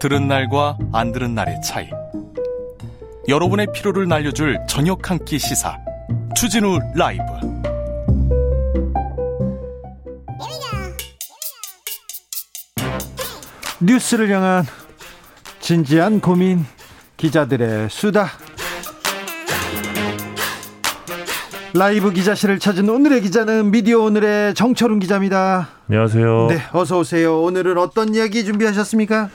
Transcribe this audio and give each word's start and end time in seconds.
들은 0.00 0.28
날과 0.28 0.78
안 0.92 1.12
들은 1.12 1.34
날의 1.34 1.60
차이. 1.62 1.88
여러분의 3.28 3.68
피로를 3.74 4.08
날려줄 4.08 4.58
저녁 4.68 5.10
한 5.10 5.18
끼 5.24 5.38
시사. 5.38 5.76
추진우 6.36 6.78
라이브. 6.94 7.22
뉴스를 13.80 14.30
향한 14.30 14.64
진지한 15.60 16.20
고민 16.20 16.64
기자들의 17.16 17.88
수다 17.90 18.28
라이브 21.74 22.10
기자실을 22.12 22.58
찾은 22.58 22.88
오늘의 22.88 23.20
기자는 23.20 23.70
미디어 23.70 24.00
오늘의 24.00 24.54
정철훈 24.54 24.98
기자입니다. 25.00 25.68
안녕하세요. 25.88 26.46
네, 26.48 26.62
어서 26.72 26.98
오세요. 26.98 27.42
오늘은 27.42 27.76
어떤 27.78 28.14
이야기 28.14 28.44
준비하셨습니까? 28.44 29.28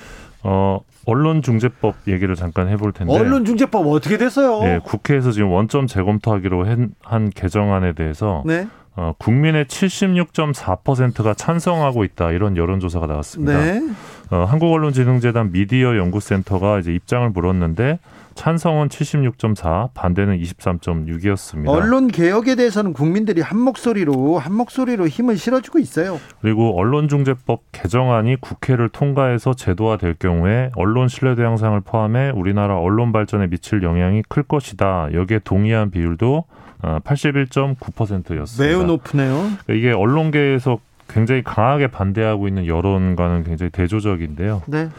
어, 0.43 0.79
언론중재법 1.05 1.95
얘기를 2.07 2.35
잠깐 2.35 2.67
해볼 2.69 2.91
텐데. 2.93 3.13
언론중재법 3.13 3.87
어떻게 3.87 4.17
됐어요? 4.17 4.61
네, 4.63 4.79
국회에서 4.83 5.31
지금 5.31 5.49
원점 5.51 5.87
재검토하기로 5.87 6.65
한, 6.65 6.91
한 7.01 7.29
개정안에 7.29 7.93
대해서 7.93 8.43
네. 8.45 8.67
어, 8.95 9.13
국민의 9.17 9.65
76.4%가 9.65 11.33
찬성하고 11.33 12.03
있다 12.03 12.31
이런 12.31 12.55
여론조사가 12.55 13.07
나왔습니다. 13.07 13.59
네. 13.59 13.81
어, 14.29 14.45
한국언론진흥재단 14.45 15.51
미디어 15.51 15.97
연구센터가 15.97 16.79
이제 16.79 16.93
입장을 16.93 17.27
물었는데 17.29 17.99
찬성은 18.35 18.89
76.4, 18.89 19.93
반대는 19.93 20.39
23.6이었습니다. 20.39 21.69
언론 21.69 22.07
개혁에 22.07 22.55
대해서는 22.55 22.93
국민들이 22.93 23.41
한 23.41 23.59
목소리로 23.59 24.39
한 24.39 24.53
목소리로 24.53 25.07
힘을 25.07 25.37
실어주고 25.37 25.79
있어요. 25.79 26.19
그리고 26.41 26.77
언론중재법 26.77 27.61
개정안이 27.71 28.37
국회를 28.41 28.89
통과해서 28.89 29.53
제도화될 29.53 30.15
경우에 30.19 30.71
언론 30.75 31.07
신뢰도 31.07 31.43
향상을 31.43 31.79
포함해 31.81 32.31
우리나라 32.33 32.77
언론 32.77 33.11
발전에 33.11 33.47
미칠 33.47 33.83
영향이 33.83 34.23
클 34.27 34.43
것이다. 34.43 35.09
여기에 35.13 35.39
동의한 35.43 35.91
비율도 35.91 36.45
81.9%였습니다. 36.81 38.63
매우 38.63 38.83
높네요. 38.83 39.49
이게 39.69 39.91
언론계에서 39.91 40.79
굉장히 41.07 41.43
강하게 41.43 41.87
반대하고 41.87 42.47
있는 42.47 42.65
여론과는 42.65 43.43
굉장히 43.43 43.69
대조적인데요. 43.71 44.63
네. 44.67 44.89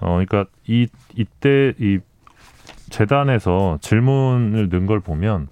어, 0.00 0.20
그러니까 0.24 0.44
이 0.66 0.88
이때 1.14 1.72
이 1.78 1.98
재단에서 2.92 3.78
질문을 3.80 4.68
넣은 4.68 4.86
걸 4.86 5.00
보면 5.00 5.48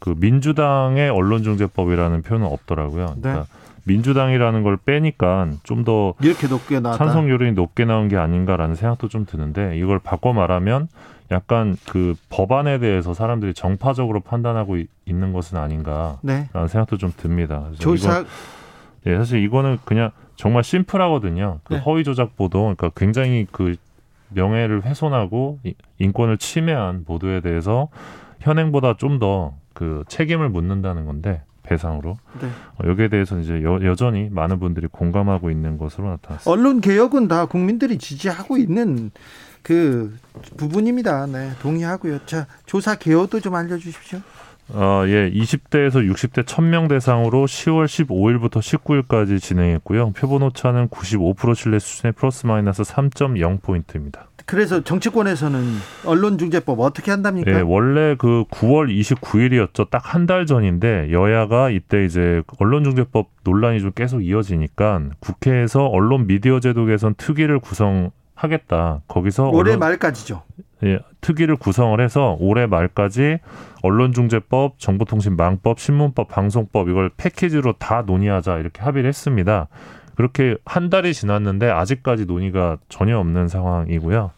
그 0.00 0.14
민주당의 0.18 1.10
언론중재법이라는 1.10 2.22
표현은 2.22 2.46
없더라고요. 2.46 3.06
네. 3.16 3.20
그러니까 3.22 3.46
민주당이라는 3.84 4.62
걸 4.62 4.76
빼니까 4.76 5.50
좀 5.62 5.84
더 5.84 6.14
이렇게 6.20 6.46
높게 6.48 6.80
나 6.80 6.92
찬성률이 6.92 7.52
높게 7.52 7.84
나온 7.84 8.08
게 8.08 8.16
아닌가라는 8.16 8.74
생각도 8.74 9.08
좀 9.08 9.24
드는데 9.26 9.76
이걸 9.78 9.98
바꿔 9.98 10.32
말하면 10.32 10.88
약간 11.30 11.76
그 11.88 12.14
법안에 12.28 12.78
대해서 12.78 13.14
사람들이 13.14 13.54
정파적으로 13.54 14.20
판단하고 14.20 14.78
있는 15.06 15.32
것은 15.32 15.58
아닌가라는 15.58 16.18
네. 16.22 16.48
생각도 16.52 16.96
좀 16.98 17.12
듭니다. 17.16 17.66
조사 17.78 18.24
예, 19.06 19.16
사실 19.16 19.42
이거는 19.42 19.78
그냥 19.84 20.10
정말 20.36 20.64
심플하거든요. 20.64 21.60
그 21.64 21.74
네. 21.74 21.80
허위 21.80 22.04
조작 22.04 22.36
보도, 22.36 22.60
그러니까 22.62 22.90
굉장히 22.96 23.46
그 23.50 23.76
명예를 24.30 24.84
훼손하고 24.84 25.60
인권을 25.98 26.38
침해한 26.38 27.04
보도에 27.04 27.40
대해서 27.40 27.88
현행보다 28.40 28.96
좀 28.96 29.18
더 29.18 29.60
그 29.80 30.04
책임을 30.08 30.50
묻는다는 30.50 31.06
건데 31.06 31.42
배상으로 31.62 32.18
네. 32.40 32.48
어, 32.48 32.88
여기에 32.88 33.08
대해서 33.08 33.38
이제 33.38 33.62
여, 33.62 33.94
전히 33.94 34.28
많은 34.30 34.58
분들이 34.58 34.88
공감하고 34.88 35.50
있는 35.50 35.78
것으로 35.78 36.08
나타났습니다. 36.08 36.50
언론 36.50 36.80
개혁은 36.80 37.28
다 37.28 37.46
국민들이 37.46 37.96
지지하고 37.96 38.58
있는 38.58 39.10
그 39.62 40.14
부분입니다. 40.58 41.26
네, 41.28 41.52
동의하고요. 41.62 42.26
자, 42.26 42.46
조사 42.66 42.94
개요도 42.96 43.40
좀 43.40 43.54
알려주십시오. 43.54 44.18
어, 44.72 45.02
예, 45.06 45.30
20대에서 45.32 45.96
60대 46.12 46.44
1000명 46.44 46.88
대상으로 46.88 47.44
10월 47.46 47.86
15일부터 47.86 48.60
19일까지 48.60 49.40
진행했고요. 49.40 50.12
표본 50.12 50.42
오차는 50.42 50.88
95% 50.88 51.54
신뢰 51.56 51.78
수준의 51.78 52.12
플러스 52.12 52.46
마이너스 52.46 52.82
3.0포인트입니다. 52.82 54.20
그래서 54.46 54.82
정치권에서는 54.82 55.64
언론중재법 56.06 56.80
어떻게 56.80 57.10
한답니까? 57.12 57.50
예, 57.52 57.60
원래 57.60 58.16
그 58.16 58.44
9월 58.50 58.88
29일이었죠. 58.90 59.90
딱 59.90 60.02
한 60.14 60.26
달 60.26 60.46
전인데 60.46 61.10
여야가 61.12 61.70
이때 61.70 62.04
이제 62.04 62.42
언론중재법 62.58 63.28
논란이 63.44 63.80
좀 63.80 63.92
계속 63.94 64.20
이어지니까 64.24 65.02
국회에서 65.20 65.86
언론 65.86 66.26
미디어 66.26 66.58
제도 66.60 66.84
개선 66.86 67.14
특위를 67.14 67.58
구성 67.60 68.10
하겠다. 68.34 69.02
거기서 69.08 69.50
올해 69.50 69.70
언론, 69.72 69.80
말까지죠. 69.80 70.42
예, 70.84 70.98
특위를 71.20 71.56
구성을 71.56 72.00
해서 72.00 72.36
올해 72.40 72.66
말까지 72.66 73.38
언론중재법, 73.82 74.78
정보통신망법, 74.78 75.78
신문법, 75.78 76.28
방송법 76.28 76.88
이걸 76.88 77.10
패키지로 77.16 77.74
다 77.74 78.02
논의하자 78.06 78.58
이렇게 78.58 78.82
합의를 78.82 79.08
했습니다. 79.08 79.68
그렇게 80.14 80.56
한 80.64 80.90
달이 80.90 81.14
지났는데 81.14 81.70
아직까지 81.70 82.26
논의가 82.26 82.78
전혀 82.88 83.18
없는 83.18 83.48
상황이고요. 83.48 84.30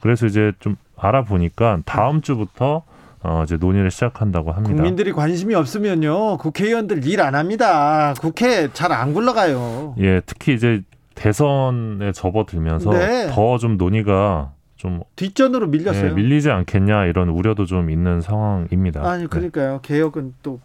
그래서 0.00 0.26
이제 0.26 0.52
좀 0.60 0.76
알아보니까 0.96 1.80
다음 1.84 2.22
주부터 2.22 2.82
어, 3.22 3.42
이제 3.44 3.56
논의를 3.56 3.90
시작한다고 3.90 4.52
합니다. 4.52 4.74
국민들이 4.76 5.12
관심이 5.12 5.54
없으면요, 5.54 6.38
국회의원들 6.38 7.04
일 7.04 7.20
안 7.20 7.34
합니다. 7.34 8.14
국회 8.20 8.68
잘 8.72 8.92
안 8.92 9.12
굴러가요. 9.12 9.96
예, 9.98 10.20
특히 10.24 10.54
이제 10.54 10.82
대선에 11.16 12.12
접어들면서 12.12 12.90
네. 12.90 13.26
더좀 13.32 13.76
논의가 13.76 14.52
좀 14.78 15.02
뒷전으로 15.16 15.66
밀렸어요. 15.66 16.08
네, 16.10 16.14
밀리지 16.14 16.50
않겠냐 16.50 17.04
이런 17.06 17.28
우려도 17.28 17.66
좀 17.66 17.90
있는 17.90 18.20
상황입니다. 18.22 19.02
아니 19.06 19.22
네. 19.24 19.26
그러니까요. 19.28 19.72
네. 19.72 19.78
개혁은 19.82 20.34
또 20.42 20.60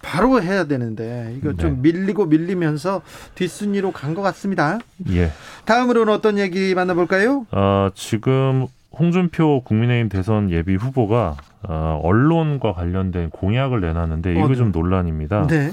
바로 0.00 0.40
해야 0.42 0.64
되는데 0.64 1.34
이거 1.36 1.52
좀 1.52 1.74
네. 1.82 1.92
밀리고 1.92 2.26
밀리면서 2.26 3.02
뒷순위로 3.34 3.92
간 3.92 4.14
것 4.14 4.22
같습니다. 4.22 4.78
예. 5.10 5.30
다음으로는 5.66 6.12
어떤 6.12 6.38
얘기 6.38 6.74
만나볼까요? 6.74 7.46
어, 7.50 7.90
지금 7.94 8.66
홍준표 8.98 9.62
국민의힘 9.64 10.08
대선 10.08 10.50
예비 10.50 10.74
후보가 10.74 11.36
어, 11.68 12.00
언론과 12.02 12.72
관련된 12.72 13.28
공약을 13.30 13.80
내놨는데 13.82 14.32
이거 14.32 14.44
어, 14.44 14.48
네. 14.48 14.54
좀 14.54 14.72
논란입니다. 14.72 15.46
네. 15.46 15.72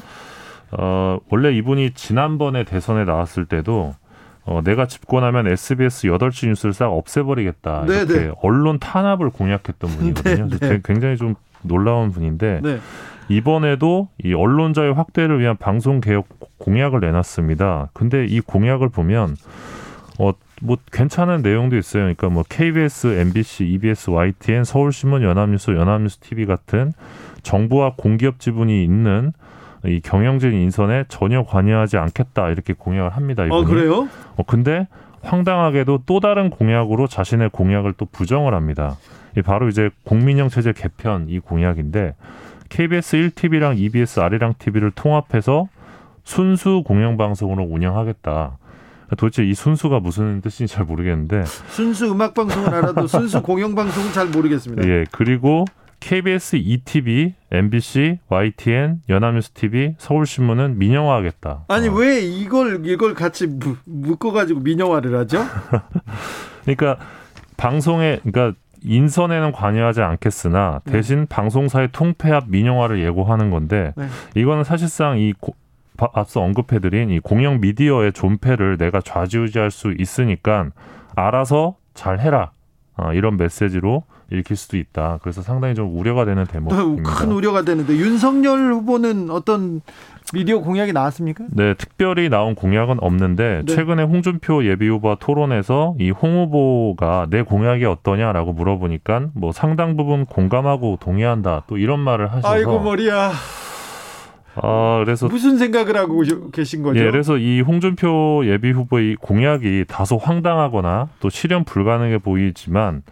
어, 0.71 1.19
원래 1.29 1.53
이분이 1.53 1.91
지난번에 1.91 2.65
대선에 2.65 3.05
나왔을 3.05 3.45
때도 3.45 3.95
어, 4.45 4.61
내가 4.63 4.85
집권하면 4.85 5.47
SBS 5.47 6.07
8시 6.07 6.47
뉴스를 6.47 6.73
싹 6.73 6.87
없애버리겠다. 6.87 7.85
네, 7.87 7.97
이렇게 7.97 8.13
네. 8.13 8.31
언론 8.41 8.79
탄압을 8.79 9.31
공약했던 9.31 9.89
분이거든요. 9.89 10.49
네, 10.49 10.57
네. 10.59 10.81
굉장히 10.83 11.17
좀 11.17 11.35
놀라운 11.63 12.11
분인데 12.11 12.61
네. 12.63 12.79
이번에도 13.27 14.09
이 14.23 14.33
언론자의 14.33 14.93
확대를 14.93 15.39
위한 15.39 15.57
방송 15.57 15.99
개혁 15.99 16.27
공약을 16.59 16.99
내놨습니다. 16.99 17.89
근데 17.93 18.25
이 18.25 18.39
공약을 18.39 18.89
보면 18.89 19.35
어, 20.19 20.31
뭐 20.61 20.77
괜찮은 20.91 21.41
내용도 21.41 21.75
있어요. 21.75 22.03
그러니까 22.03 22.29
뭐 22.29 22.43
KBS, 22.47 23.07
MBC, 23.07 23.65
EBS, 23.65 24.11
YTN, 24.11 24.63
서울신문, 24.63 25.23
연합뉴스, 25.23 25.71
연합뉴스 25.71 26.19
TV 26.19 26.45
같은 26.45 26.93
정부와 27.41 27.93
공기업 27.97 28.39
지분이 28.39 28.83
있는 28.83 29.33
이 29.87 30.01
경영진 30.01 30.53
인선에 30.53 31.05
전혀 31.07 31.43
관여하지 31.43 31.97
않겠다 31.97 32.49
이렇게 32.49 32.73
공약을 32.73 33.11
합니다. 33.11 33.45
이분이. 33.45 33.61
어 33.61 33.65
그래요? 33.65 34.09
어 34.35 34.43
근데 34.45 34.87
황당하게도 35.21 36.03
또 36.05 36.19
다른 36.19 36.49
공약으로 36.49 37.07
자신의 37.07 37.49
공약을 37.51 37.93
또 37.93 38.05
부정을 38.05 38.53
합니다. 38.53 38.97
이 39.37 39.41
바로 39.41 39.67
이제 39.67 39.89
국민형 40.03 40.49
체제 40.49 40.71
개편 40.71 41.27
이 41.29 41.39
공약인데 41.39 42.15
KBS 42.69 43.17
1TV랑 43.17 43.77
EBS 43.77 44.19
아리랑 44.19 44.55
TV를 44.57 44.91
통합해서 44.91 45.67
순수 46.23 46.83
공영방송으로 46.85 47.63
운영하겠다. 47.63 48.57
도대체 49.17 49.43
이 49.43 49.53
순수가 49.53 49.99
무슨 49.99 50.41
뜻인지 50.41 50.73
잘 50.73 50.83
모르겠는데 50.85 51.43
순수 51.45 52.11
음악 52.11 52.33
방송은 52.33 52.73
알아도 52.73 53.05
순수 53.07 53.41
공영 53.41 53.75
방송은 53.75 54.11
잘 54.13 54.27
모르겠습니다. 54.27 54.87
예, 54.87 55.05
그리고 55.11 55.65
KBS 56.05 56.57
ETV, 56.57 57.33
MBC, 57.51 58.19
YTN, 58.29 59.01
연합뉴스 59.09 59.49
TV, 59.53 59.95
서울신문은 59.97 60.77
민영화하겠다. 60.77 61.65
아니 61.67 61.87
어. 61.87 61.93
왜 61.93 62.19
이걸 62.19 62.85
이걸 62.85 63.15
같이 63.15 63.47
묶어가지고 63.85 64.59
민영화를 64.59 65.17
하죠? 65.17 65.39
그러니까 66.61 66.99
방송에 67.57 68.19
그러니까 68.23 68.55
인선에는 68.83 69.51
관여하지 69.51 70.03
않겠으나 70.03 70.81
네. 70.85 70.91
대신 70.91 71.21
네. 71.21 71.25
방송사의 71.27 71.89
통폐합 71.91 72.49
민영화를 72.49 73.03
예고하는 73.03 73.49
건데 73.49 73.93
네. 73.97 74.05
이거는 74.35 74.63
사실상 74.63 75.17
이 75.17 75.33
고, 75.33 75.55
앞서 76.13 76.39
언급해드린 76.39 77.09
이 77.09 77.19
공영 77.19 77.61
미디어의 77.61 78.13
존폐를 78.13 78.77
내가 78.77 79.01
좌지우지할 79.01 79.71
수 79.71 79.91
있으니까 79.97 80.69
알아서 81.15 81.77
잘 81.95 82.19
해라 82.19 82.51
어, 82.95 83.11
이런 83.13 83.37
메시지로 83.37 84.03
읽힐 84.31 84.57
수도 84.57 84.77
있다. 84.77 85.19
그래서 85.21 85.41
상당히 85.41 85.75
좀 85.75 85.97
우려가 85.97 86.25
되는 86.25 86.45
대목입니다. 86.45 87.09
큰 87.09 87.31
우려가 87.31 87.61
되는데 87.61 87.93
윤석열 87.95 88.73
후보는 88.73 89.29
어떤 89.29 89.81
미디어 90.33 90.59
공약이 90.59 90.91
나왔습니까? 90.93 91.43
네, 91.51 91.75
특별히 91.75 92.29
나온 92.29 92.55
공약은 92.55 92.97
없는데 92.99 93.61
네. 93.65 93.75
최근에 93.75 94.03
홍준표 94.03 94.65
예비 94.65 94.87
후보와 94.87 95.17
토론에서 95.19 95.95
이 95.99 96.11
홍 96.11 96.35
후보가 96.45 97.27
내 97.29 97.43
공약이 97.43 97.85
어떠냐라고 97.85 98.53
물어보니까 98.53 99.27
뭐 99.35 99.51
상당 99.51 99.95
부분 99.95 100.25
공감하고 100.25 100.97
동의한다 100.99 101.63
또 101.67 101.77
이런 101.77 101.99
말을 101.99 102.27
하셔서 102.31 102.47
아이고 102.47 102.79
머리야. 102.79 103.31
아, 104.57 105.01
그래서 105.03 105.27
무슨 105.27 105.57
생각을 105.57 105.97
하고 105.97 106.23
계신 106.53 106.81
거죠? 106.81 106.99
예, 106.99 107.11
그래서 107.11 107.37
이 107.37 107.59
홍준표 107.61 108.43
예비 108.45 108.71
후보의 108.71 109.17
공약이 109.19 109.83
다소 109.87 110.17
황당하거나 110.17 111.09
또 111.19 111.29
실현 111.29 111.65
불가능해 111.65 112.19
보이지만 112.19 113.03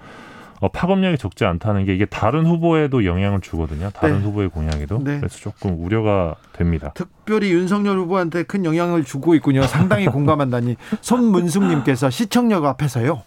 어, 0.63 0.69
파급력이 0.69 1.17
적지 1.17 1.43
않다는 1.43 1.83
게 1.83 1.93
이게 1.93 2.05
다른 2.05 2.45
후보에도 2.45 3.03
영향을 3.03 3.41
주거든요. 3.41 3.89
다른 3.89 4.19
네. 4.19 4.23
후보의 4.23 4.47
공약에도. 4.47 4.97
네. 5.03 5.17
그래서 5.17 5.37
조금 5.37 5.75
우려가 5.77 6.35
됩니다. 6.53 6.93
특별히 6.95 7.51
윤석열 7.51 7.97
후보한테 7.97 8.43
큰 8.43 8.63
영향을 8.63 9.03
주고 9.03 9.35
있군요. 9.35 9.63
상당히 9.63 10.05
공감한다니. 10.05 10.77
손문숙님께서 11.01 12.09
시청역 12.09 12.63
앞에서요. 12.63 13.23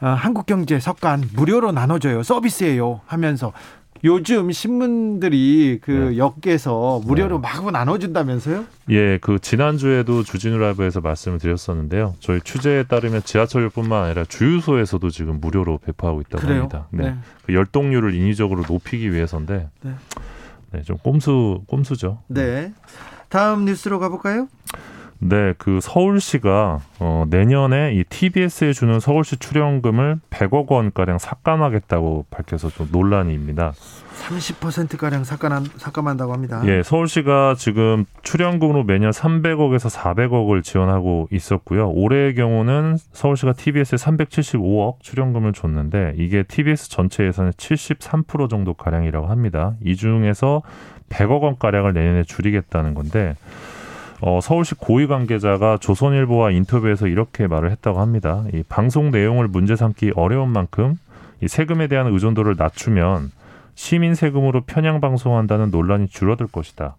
어, 0.00 0.06
한국경제 0.06 0.80
석간 0.80 1.22
무료로 1.36 1.70
나눠줘요. 1.70 2.24
서비스예요. 2.24 3.00
하면서 3.06 3.52
요즘 4.06 4.52
신문들이 4.52 5.80
그 5.82 5.90
네. 5.90 6.18
역에서 6.18 7.00
무료로 7.04 7.40
네. 7.40 7.42
마구 7.42 7.72
나눠준다면서요? 7.72 8.64
예, 8.90 9.18
그 9.18 9.40
지난주에도 9.40 10.22
주진우 10.22 10.58
라이브에서 10.58 11.00
말씀을 11.00 11.38
드렸었는데요. 11.38 12.14
저희 12.20 12.40
취재에 12.40 12.84
따르면 12.84 13.24
지하철뿐만 13.24 14.04
아니라 14.04 14.24
주유소에서도 14.24 15.10
지금 15.10 15.40
무료로 15.40 15.78
배포하고 15.78 16.20
있다고 16.20 16.40
그래요? 16.46 16.60
합니다. 16.60 16.86
네. 16.90 17.10
네. 17.10 17.16
그 17.44 17.54
열동률을 17.54 18.14
인위적으로 18.14 18.62
높이기 18.68 19.12
위해서인데, 19.12 19.68
네. 19.82 19.90
네, 20.70 20.82
좀 20.82 20.96
꼼수, 20.98 21.62
꼼수죠. 21.66 22.22
네. 22.28 22.72
다음 23.28 23.64
뉴스로 23.64 23.98
가볼까요? 23.98 24.48
네, 25.18 25.54
그 25.56 25.80
서울시가 25.80 26.80
어, 27.00 27.24
내년에 27.28 27.94
이 27.94 28.04
TBS에 28.04 28.72
주는 28.72 29.00
서울시 29.00 29.36
출연금을 29.38 30.20
100억 30.30 30.70
원 30.70 30.92
가량 30.92 31.18
삭감하겠다고 31.18 32.26
밝혀서 32.30 32.70
좀 32.70 32.88
논란입니다. 32.92 33.72
30%가량 34.28 35.24
삭감, 35.24 35.64
삭감한다고 35.76 36.32
합니다. 36.32 36.62
예, 36.66 36.82
서울시가 36.82 37.54
지금 37.58 38.04
출연금으로 38.22 38.84
매년 38.84 39.10
300억에서 39.10 39.90
400억을 39.94 40.62
지원하고 40.62 41.28
있었고요. 41.30 41.90
올해의 41.90 42.34
경우는 42.34 42.96
서울시가 43.12 43.52
TBS에 43.52 43.96
375억 43.96 45.00
출연금을 45.00 45.52
줬는데 45.52 46.14
이게 46.16 46.42
TBS 46.42 46.90
전체 46.90 47.24
예산의 47.26 47.52
73% 47.52 48.48
정도 48.48 48.74
가량이라고 48.74 49.26
합니다. 49.26 49.74
이 49.84 49.96
중에서 49.96 50.62
100억 51.08 51.42
원 51.42 51.58
가량을 51.58 51.92
내년에 51.92 52.24
줄이겠다는 52.24 52.94
건데 52.94 53.36
어, 54.20 54.40
서울시 54.40 54.74
고위 54.74 55.06
관계자가 55.06 55.78
조선일보와 55.78 56.50
인터뷰에서 56.50 57.06
이렇게 57.06 57.46
말을 57.46 57.70
했다고 57.70 58.00
합니다. 58.00 58.44
이 58.54 58.62
방송 58.68 59.10
내용을 59.10 59.48
문제 59.48 59.76
삼기 59.76 60.12
어려운 60.16 60.50
만큼 60.50 60.96
이 61.42 61.48
세금에 61.48 61.86
대한 61.86 62.06
의존도를 62.06 62.54
낮추면 62.56 63.30
시민 63.74 64.14
세금으로 64.14 64.62
편향 64.62 65.00
방송한다는 65.00 65.70
논란이 65.70 66.08
줄어들 66.08 66.46
것이다. 66.46 66.96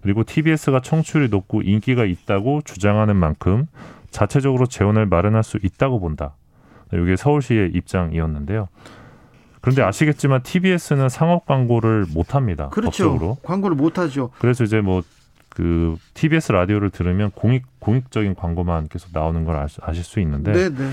그리고 0.00 0.24
TBS가 0.24 0.80
청취율이 0.80 1.28
높고 1.28 1.62
인기가 1.62 2.04
있다고 2.04 2.62
주장하는 2.64 3.16
만큼 3.16 3.66
자체적으로 4.10 4.66
재원을 4.66 5.04
마련할 5.06 5.42
수 5.42 5.58
있다고 5.62 6.00
본다. 6.00 6.34
이게 6.92 7.16
서울시의 7.16 7.72
입장이었는데요. 7.74 8.68
그런데 9.60 9.82
아시겠지만 9.82 10.42
TBS는 10.42 11.08
상업 11.08 11.44
광고를 11.44 12.06
못 12.14 12.34
합니다. 12.34 12.68
그렇죠. 12.68 13.04
법적으로. 13.04 13.36
광고를 13.42 13.76
못 13.76 13.98
하죠. 13.98 14.30
그래서 14.38 14.62
이제 14.62 14.80
뭐 14.80 15.02
그 15.56 15.96
TBS 16.12 16.52
라디오를 16.52 16.90
들으면 16.90 17.30
공익 17.30 17.64
공익적인 17.78 18.34
광고만 18.34 18.88
계속 18.88 19.08
나오는 19.14 19.46
걸 19.46 19.56
아실 19.56 20.04
수 20.04 20.20
있는데 20.20 20.52
네네. 20.52 20.68
네. 20.68 20.90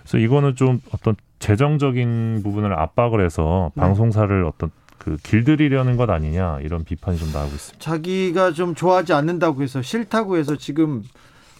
그래서 0.00 0.16
이거는 0.16 0.56
좀 0.56 0.80
어떤 0.90 1.16
재정적인 1.38 2.40
부분을 2.42 2.72
압박을 2.72 3.22
해서 3.22 3.72
네. 3.74 3.80
방송사를 3.82 4.42
어떤 4.44 4.70
그 4.96 5.18
길들이려는 5.22 5.98
것 5.98 6.08
아니냐 6.08 6.60
이런 6.62 6.82
비판이 6.84 7.18
좀 7.18 7.30
나오고 7.30 7.54
있습니다. 7.54 7.84
자기가 7.84 8.52
좀 8.52 8.74
좋아하지 8.74 9.12
않는다고 9.12 9.62
해서 9.62 9.82
싫다고 9.82 10.38
해서 10.38 10.56
지금 10.56 11.02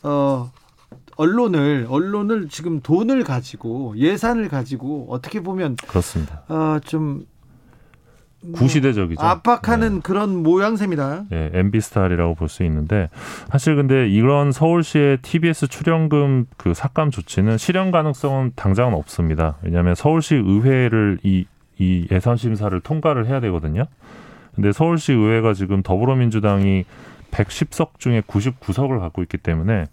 어 0.02 0.50
언론을 1.18 1.88
언론을 1.90 2.48
지금 2.48 2.80
돈을 2.80 3.22
가지고 3.22 3.92
예산을 3.98 4.48
가지고 4.48 5.08
어떻게 5.10 5.40
보면 5.40 5.76
그렇습니다. 5.76 6.40
어좀 6.48 7.26
구시대적이죠. 8.54 9.20
압박하는 9.20 9.94
네. 9.96 10.00
그런 10.02 10.42
모양새입니다. 10.42 11.24
네, 11.30 11.50
MB 11.52 11.80
스타일이라고 11.80 12.34
볼 12.34 12.48
수 12.48 12.62
있는데 12.64 13.08
사실 13.50 13.74
근데 13.76 14.08
이런 14.08 14.52
서울시의 14.52 15.18
TBS 15.18 15.66
출연금 15.68 16.46
그 16.56 16.74
삭감 16.74 17.10
조치는 17.10 17.58
실현 17.58 17.90
가능성은 17.90 18.52
당장은 18.54 18.94
없습니다. 18.94 19.56
왜냐하면 19.62 19.94
서울시 19.94 20.36
의회를 20.36 21.18
이, 21.24 21.46
이 21.78 22.06
예산 22.10 22.36
심사를 22.36 22.78
통과를 22.80 23.26
해야 23.26 23.40
되거든요. 23.40 23.86
근데 24.54 24.72
서울시 24.72 25.12
의회가 25.12 25.54
지금 25.54 25.82
더불어민주당이 25.82 26.84
110석 27.30 27.98
중에 27.98 28.20
99석을 28.22 29.00
갖고 29.00 29.22
있기 29.22 29.38
때문에 29.38 29.86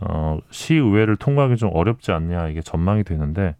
어, 0.00 0.38
시의회를 0.50 1.16
통과하기 1.16 1.56
좀 1.56 1.70
어렵지 1.72 2.12
않냐 2.12 2.48
이게 2.48 2.60
전망이 2.60 3.02
되는데 3.02 3.56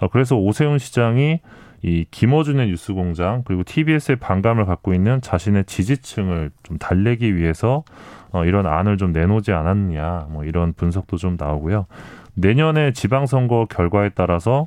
어, 0.00 0.08
그래서 0.08 0.36
오세훈 0.36 0.78
시장이 0.78 1.40
이 1.82 2.04
김어준의 2.10 2.68
뉴스공장 2.68 3.42
그리고 3.44 3.62
TBS의 3.62 4.16
반감을 4.16 4.66
갖고 4.66 4.94
있는 4.94 5.20
자신의 5.20 5.64
지지층을 5.64 6.50
좀 6.62 6.78
달래기 6.78 7.36
위해서 7.36 7.84
어, 8.30 8.44
이런 8.44 8.66
안을 8.66 8.96
좀 8.96 9.12
내놓지 9.12 9.52
않았느냐 9.52 10.26
뭐 10.30 10.44
이런 10.44 10.72
분석도 10.72 11.16
좀 11.16 11.36
나오고요. 11.38 11.86
내년에 12.34 12.92
지방선거 12.92 13.66
결과에 13.70 14.10
따라서 14.14 14.66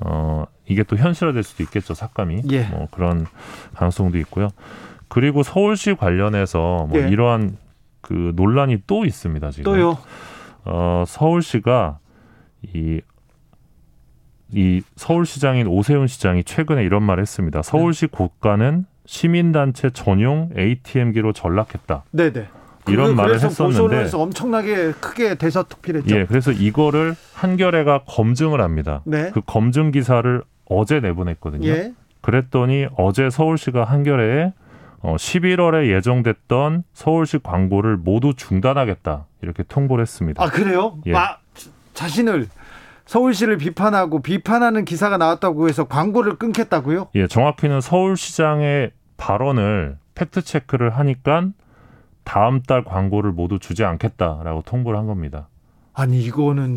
어, 0.00 0.44
이게 0.66 0.82
또 0.82 0.96
현실화될 0.96 1.42
수도 1.42 1.62
있겠죠 1.62 1.94
삭감이 1.94 2.42
예. 2.50 2.64
뭐 2.64 2.88
그런 2.90 3.26
가능성도 3.74 4.18
있고요. 4.18 4.48
그리고 5.08 5.42
서울시 5.42 5.94
관련해서 5.94 6.86
뭐 6.88 7.00
예. 7.00 7.08
이러한 7.08 7.56
그 8.00 8.32
논란이 8.34 8.82
또 8.86 9.04
있습니다 9.04 9.50
지금. 9.50 9.64
또요. 9.64 9.98
어, 10.64 11.04
서울시가 11.06 11.98
이 12.62 13.00
이 14.52 14.82
서울시장인 14.96 15.66
오세훈 15.66 16.06
시장이 16.06 16.44
최근에 16.44 16.84
이런 16.84 17.02
말을 17.02 17.22
했습니다. 17.22 17.62
서울시 17.62 18.06
고가는 18.06 18.84
시민단체 19.06 19.90
전용 19.90 20.50
ATM기로 20.56 21.32
전락했다. 21.32 22.04
네네. 22.12 22.46
이런 22.88 23.14
말을 23.14 23.34
했었는데 23.40 24.10
엄청나게 24.16 24.92
크게 24.92 25.34
대서특필했죠. 25.36 26.16
예, 26.16 26.24
그래서 26.26 26.50
이거를 26.50 27.14
한겨레가 27.34 28.04
검증을 28.06 28.60
합니다. 28.60 29.02
네. 29.04 29.30
그 29.32 29.40
검증 29.44 29.90
기사를 29.90 30.42
어제 30.64 31.00
내보냈거든요. 31.00 31.68
예. 31.68 31.92
그랬더니 32.20 32.86
어제 32.96 33.30
서울시가 33.30 33.84
한겨레에 33.84 34.52
어, 35.02 35.16
11월에 35.16 35.88
예정됐던 35.94 36.84
서울시 36.92 37.38
광고를 37.38 37.96
모두 37.96 38.34
중단하겠다 38.34 39.26
이렇게 39.42 39.62
통보를 39.62 40.02
했습니다. 40.02 40.42
아 40.42 40.48
그래요? 40.48 40.98
예. 41.06 41.14
아, 41.14 41.38
자신을 41.94 42.48
서울시를 43.10 43.56
비판하고 43.56 44.22
비판하는 44.22 44.84
기사가 44.84 45.16
나왔다고 45.16 45.68
해서 45.68 45.88
광고를 45.88 46.36
끊겠다고요? 46.36 47.08
예, 47.16 47.26
정확히는 47.26 47.80
서울시장의 47.80 48.92
발언을 49.16 49.98
팩트 50.14 50.42
체크를 50.42 50.90
하니까 50.90 51.48
다음 52.22 52.62
달 52.62 52.84
광고를 52.84 53.32
모두 53.32 53.58
주지 53.58 53.84
않겠다라고 53.84 54.62
통보를 54.64 54.96
한 54.96 55.06
겁니다. 55.06 55.48
아니 55.92 56.22
이거는 56.22 56.76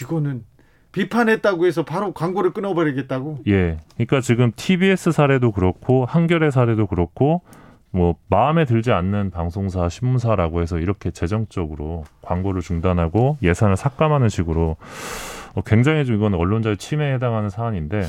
이거는 0.00 0.44
비판했다고 0.92 1.66
해서 1.66 1.84
바로 1.84 2.12
광고를 2.12 2.52
끊어버리겠다고? 2.52 3.40
예. 3.48 3.80
그러니까 3.94 4.20
지금 4.20 4.52
TBS 4.54 5.10
사례도 5.10 5.50
그렇고 5.50 6.06
한겨레 6.06 6.52
사례도 6.52 6.86
그렇고 6.86 7.42
뭐 7.90 8.14
마음에 8.28 8.66
들지 8.66 8.92
않는 8.92 9.32
방송사, 9.32 9.88
신문사라고 9.88 10.62
해서 10.62 10.78
이렇게 10.78 11.10
재정적으로 11.10 12.04
광고를 12.22 12.62
중단하고 12.62 13.38
예산을 13.42 13.76
삭감하는 13.76 14.28
식으로 14.28 14.76
어, 14.76 15.35
굉장히 15.64 16.04
좀 16.04 16.16
이건 16.16 16.34
언론자의 16.34 16.76
침해에 16.76 17.14
해당하는 17.14 17.50
사안인데 17.50 18.04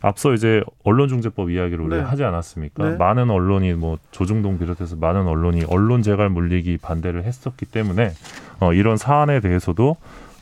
앞서 0.00 0.32
이제 0.32 0.62
언론중재법 0.84 1.50
이야기를 1.50 1.80
우리가 1.84 2.02
네. 2.02 2.08
하지 2.08 2.24
않았습니까? 2.24 2.90
네. 2.90 2.96
많은 2.96 3.30
언론이 3.30 3.72
뭐 3.74 3.98
조중동 4.10 4.58
비롯해서 4.58 4.96
많은 4.96 5.26
언론이 5.26 5.64
언론 5.68 6.02
재갈 6.02 6.28
물리기 6.28 6.78
반대를 6.78 7.24
했었기 7.24 7.66
때문에 7.66 8.12
어, 8.60 8.72
이런 8.72 8.96
사안에 8.96 9.40
대해서도 9.40 9.96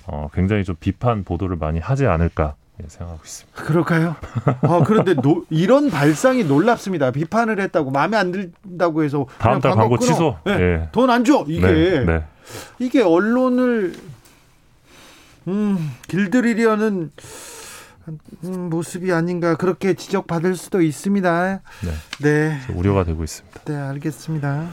어, 0.06 0.28
굉장히 0.34 0.64
좀 0.64 0.76
비판 0.78 1.24
보도를 1.24 1.56
많이 1.56 1.78
하지 1.78 2.06
않을까 2.06 2.54
생각하고 2.86 3.22
있습니다. 3.24 3.62
그럴까요? 3.62 4.16
어, 4.62 4.84
그런데 4.84 5.14
노, 5.14 5.44
이런 5.48 5.90
발상이 5.90 6.44
놀랍습니다. 6.44 7.10
비판을 7.10 7.58
했다고 7.60 7.90
마음에 7.90 8.18
안 8.18 8.32
든다고 8.32 9.02
해서 9.02 9.26
다음 9.38 9.60
달 9.60 9.72
광고, 9.72 9.96
광고 9.96 9.98
취소. 9.98 10.36
네. 10.44 10.56
네. 10.58 10.88
돈안 10.92 11.24
줘. 11.24 11.44
이게 11.48 11.66
네. 11.66 12.04
네. 12.04 12.24
이게 12.78 13.02
언론을 13.02 13.94
음, 15.48 15.90
길들이려는 16.08 17.10
음, 18.44 18.70
모습이 18.70 19.12
아닌가 19.12 19.56
그렇게 19.56 19.94
지적받을 19.94 20.54
수도 20.54 20.80
있습니다. 20.80 21.60
네. 21.84 21.90
네. 22.22 22.58
우려가 22.74 23.04
되고 23.04 23.22
있습니다. 23.24 23.60
네, 23.64 23.76
알겠습니다. 23.76 24.68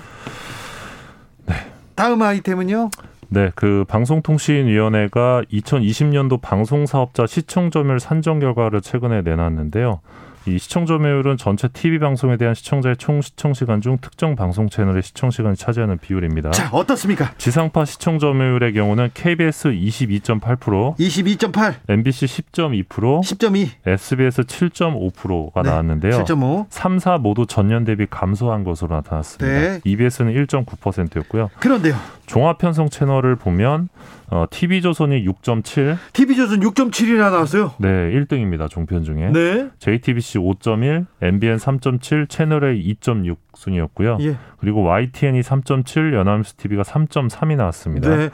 네. 1.47 1.55
다음 1.95 2.21
아이템은요? 2.21 2.89
네, 3.29 3.51
그 3.55 3.83
방송통신위원회가 3.87 5.43
2020년도 5.51 6.39
방송사업자 6.41 7.25
시청점유율 7.25 7.99
산정 7.99 8.39
결과를 8.39 8.81
최근에 8.81 9.23
내놨는데요. 9.23 10.01
이 10.45 10.57
시청 10.59 10.85
점유율은 10.85 11.37
전체 11.37 11.67
TV 11.69 11.99
방송에 11.99 12.35
대한 12.37 12.53
시청자의 12.53 12.97
총 12.97 13.21
시청 13.21 13.53
시간 13.53 13.79
중 13.79 13.97
특정 14.01 14.35
방송 14.35 14.67
채널의 14.69 15.01
시청 15.03 15.31
시간이 15.31 15.55
차지하는 15.55 15.97
비율입니다. 15.99 16.51
자, 16.51 16.69
어떻습니까? 16.71 17.33
지상파 17.37 17.85
시청 17.85 18.19
점유율의 18.19 18.73
경우는 18.73 19.11
KBS 19.13 19.69
22.8%, 19.69 20.97
22.8, 20.97 21.75
MBC 21.87 22.25
10.2%, 22.25 22.87
10.2, 23.21 23.69
SBS 23.85 24.43
7.5%가 24.43 25.61
네, 25.61 25.69
나왔는데요. 25.69 26.23
7.5. 26.23 26.65
3, 26.69 26.99
4 26.99 27.17
모두 27.19 27.45
전년 27.45 27.85
대비 27.85 28.05
감소한 28.09 28.63
것으로 28.63 28.95
나타났습니다. 28.95 29.59
네. 29.59 29.81
EBS는 29.85 30.33
1.9%였고요. 30.33 31.49
그런데요. 31.59 31.95
종합 32.25 32.57
편성 32.57 32.89
채널을 32.89 33.35
보면 33.35 33.89
어, 34.29 34.45
TV조선이 34.49 35.25
6.7. 35.25 35.97
TV조선 36.13 36.59
6.7이나 36.61 37.29
나왔어요? 37.29 37.73
네, 37.77 37.87
1등입니다. 37.87 38.67
종편 38.67 39.03
중에. 39.03 39.29
네. 39.31 39.69
JTBC 39.77 40.39
5.1, 40.39 41.05
MBN 41.21 41.57
3.7, 41.57 42.27
채널A 42.29 42.81
2.6 42.81 43.35
순이었고요. 43.55 44.17
예. 44.21 44.37
그리고 44.57 44.83
YTN이 44.83 45.41
3.7, 45.41 46.15
연합뉴스 46.15 46.55
TV가 46.55 46.81
3.3이 46.81 47.55
나왔습니다. 47.57 48.15
네. 48.15 48.29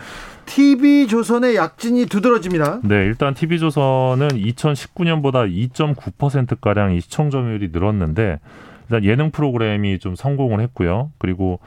TV조선의 0.46 1.56
약진이 1.56 2.06
두드러집니다. 2.06 2.80
네, 2.84 3.04
일단 3.04 3.34
TV조선은 3.34 4.30
2019년보다 4.30 5.52
2.9%가량 5.72 6.94
이 6.94 7.02
시청 7.02 7.30
점유율이 7.30 7.70
늘었는데 7.74 8.40
일단 8.90 9.04
예능 9.04 9.32
프로그램이 9.32 10.00
좀 10.00 10.16
성공을 10.16 10.62
했고요. 10.62 11.12
그리고 11.20 11.60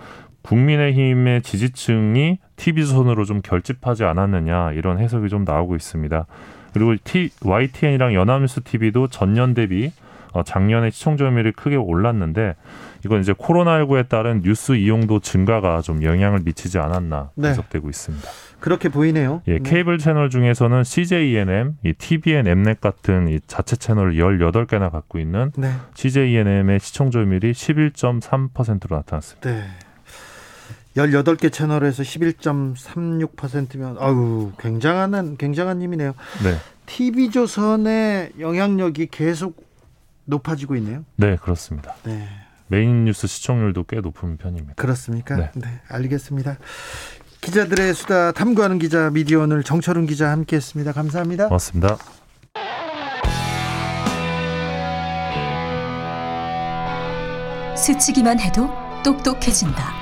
국민의힘의 0.43 1.43
지지층이 1.43 2.39
TV조선으로 2.57 3.25
좀 3.25 3.41
결집하지 3.43 4.05
않았느냐 4.05 4.73
이런 4.73 4.99
해석이 4.99 5.29
좀 5.29 5.45
나오고 5.45 5.77
있습니다. 5.77 6.27
그리고 6.73 6.95
T, 7.03 7.31
YTN이랑 7.45 8.15
연합뉴스 8.15 8.63
TV도 8.63 9.09
전년 9.09 9.55
대비 9.55 9.93
어, 10.33 10.43
작년에 10.43 10.91
시청 10.91 11.17
점유율이 11.17 11.53
크게 11.53 11.77
올랐는데 11.77 12.55
이건 13.05 13.21
이제 13.21 13.33
코로나19에 13.33 14.09
따른 14.09 14.41
뉴스 14.43 14.73
이용도 14.73 15.21
증가가 15.21 15.83
좀 15.83 16.03
영향을 16.03 16.41
미치지 16.45 16.79
않았나 16.79 17.31
네. 17.35 17.49
해석되고 17.49 17.89
있습니다. 17.89 18.29
그렇게 18.61 18.89
보이네요. 18.89 19.43
예, 19.49 19.59
네. 19.59 19.71
케이블 19.71 19.99
채널 19.99 20.31
중에서는 20.31 20.85
CJENM, 20.85 21.79
이 21.85 21.93
TVN 21.93 22.47
엠넷 22.47 22.81
같은 22.81 23.29
이 23.29 23.41
자체 23.47 23.77
채널을 23.77 24.15
18개나 24.15 24.91
갖고 24.91 25.19
있는 25.19 25.51
네. 25.57 25.73
CJENM의 25.95 26.81
시청 26.81 27.11
점유율이 27.11 27.53
11.3%로 27.53 28.97
나타났습니다. 28.97 29.51
네. 29.51 29.65
18개 30.97 31.53
채널에서 31.53 32.03
11.36%면 32.03 33.97
아유, 33.99 34.53
굉장한 34.59 35.37
굉장한 35.37 35.81
힘이네요. 35.81 36.15
네. 36.45 36.57
TV조선의 36.87 38.33
영향력이 38.39 39.09
계속 39.11 39.65
높아지고 40.25 40.77
있네요. 40.77 41.05
네, 41.17 41.37
그렇습니다. 41.37 41.95
네. 42.05 42.29
메인 42.69 43.05
뉴스 43.05 43.27
시청률도 43.27 43.85
꽤 43.85 44.01
높은 44.01 44.37
편입니다. 44.37 44.75
그렇습니까? 44.77 45.37
네, 45.37 45.51
네 45.55 45.81
알겠습니다. 45.89 46.57
기자들의 47.41 47.93
수다 47.93 48.33
탐구하는 48.33 48.79
기자 48.79 49.11
미디어 49.11 49.41
오늘 49.41 49.63
정철훈 49.63 50.07
기자 50.07 50.31
함께 50.31 50.57
했습니다. 50.57 50.93
감사합니다. 50.93 51.49
고맙습니다. 51.49 51.99
스치기만 57.77 58.39
해도 58.39 58.71
똑똑해진다. 59.05 60.02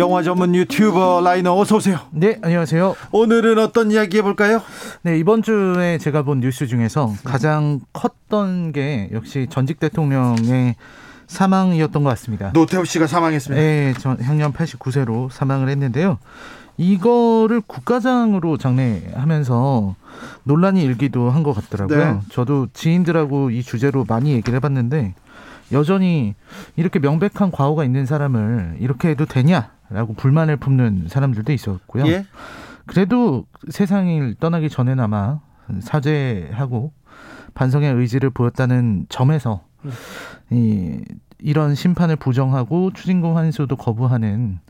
영화 0.00 0.22
전문 0.22 0.54
유튜버 0.54 1.20
라이너 1.22 1.54
어서 1.58 1.76
오세요. 1.76 1.98
네, 2.10 2.38
안녕하세요. 2.40 2.96
오늘은 3.12 3.58
어떤 3.58 3.90
이야기 3.90 4.16
해볼까요? 4.16 4.62
네, 5.02 5.18
이번 5.18 5.42
주에 5.42 5.98
제가 5.98 6.22
본 6.22 6.40
뉴스 6.40 6.66
중에서 6.66 7.12
가장 7.22 7.80
컸던 7.92 8.72
게 8.72 9.10
역시 9.12 9.46
전직 9.50 9.78
대통령의 9.78 10.74
사망이었던 11.26 12.02
것 12.02 12.08
같습니다. 12.08 12.50
노태우 12.54 12.86
씨가 12.86 13.06
사망했습니다. 13.06 13.60
네, 13.62 13.92
전 13.98 14.18
향년 14.22 14.54
89세로 14.54 15.30
사망을 15.30 15.68
했는데요. 15.68 16.16
이거를 16.78 17.60
국가장으로 17.60 18.56
장례하면서 18.56 19.96
논란이 20.44 20.82
일기도 20.82 21.30
한 21.30 21.42
것 21.42 21.52
같더라고요. 21.52 21.98
네. 21.98 22.20
저도 22.30 22.68
지인들하고 22.72 23.50
이 23.50 23.62
주제로 23.62 24.06
많이 24.08 24.32
얘기를 24.32 24.56
해봤는데 24.56 25.14
여전히 25.72 26.34
이렇게 26.76 26.98
명백한 26.98 27.50
과오가 27.52 27.84
있는 27.84 28.06
사람을 28.06 28.76
이렇게 28.80 29.08
해도 29.08 29.26
되냐? 29.26 29.72
라고 29.90 30.14
불만을 30.14 30.56
품는 30.56 31.06
사람들도 31.08 31.52
있었고요. 31.52 32.06
예? 32.06 32.24
그래도 32.86 33.46
세상을 33.68 34.36
떠나기 34.40 34.68
전에나마 34.68 35.40
사죄하고 35.80 36.92
반성의 37.54 37.94
의지를 37.94 38.30
보였다는 38.30 39.06
점에서 39.08 39.64
음. 39.84 39.90
이 40.50 41.04
이런 41.38 41.74
심판을 41.74 42.16
부정하고 42.16 42.92
추징금 42.92 43.36
환수도 43.36 43.76
거부하는 43.76 44.60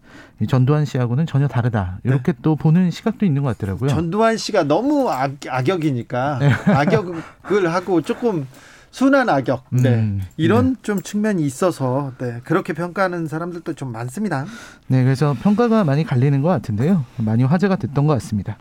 전두환 0.48 0.84
씨하고는 0.84 1.26
전혀 1.26 1.48
다르다. 1.48 1.98
이렇게 2.04 2.32
네. 2.32 2.38
또 2.42 2.56
보는 2.56 2.90
시각도 2.90 3.26
있는 3.26 3.42
것 3.42 3.56
같더라고요. 3.58 3.90
전두환 3.90 4.36
씨가 4.36 4.64
너무 4.64 5.10
악, 5.10 5.32
악역이니까 5.48 6.38
네. 6.38 6.50
악역을 6.72 7.72
하고 7.72 8.00
조금 8.00 8.46
순한 8.90 9.28
악역. 9.28 9.64
네. 9.70 9.94
음, 9.94 10.20
이런 10.36 10.74
네. 10.74 10.80
좀 10.82 11.00
측면이 11.00 11.44
있어서 11.44 12.12
네. 12.18 12.40
그렇게 12.44 12.72
평가하는 12.72 13.28
사람들도 13.28 13.74
좀 13.74 13.92
많습니다. 13.92 14.44
네, 14.88 15.04
그래서 15.04 15.34
평가가 15.40 15.84
많이 15.84 16.04
갈리는 16.04 16.42
것 16.42 16.48
같은데요. 16.48 17.04
많이 17.18 17.44
화제가 17.44 17.76
됐던 17.76 18.06
것 18.06 18.14
같습니다. 18.14 18.58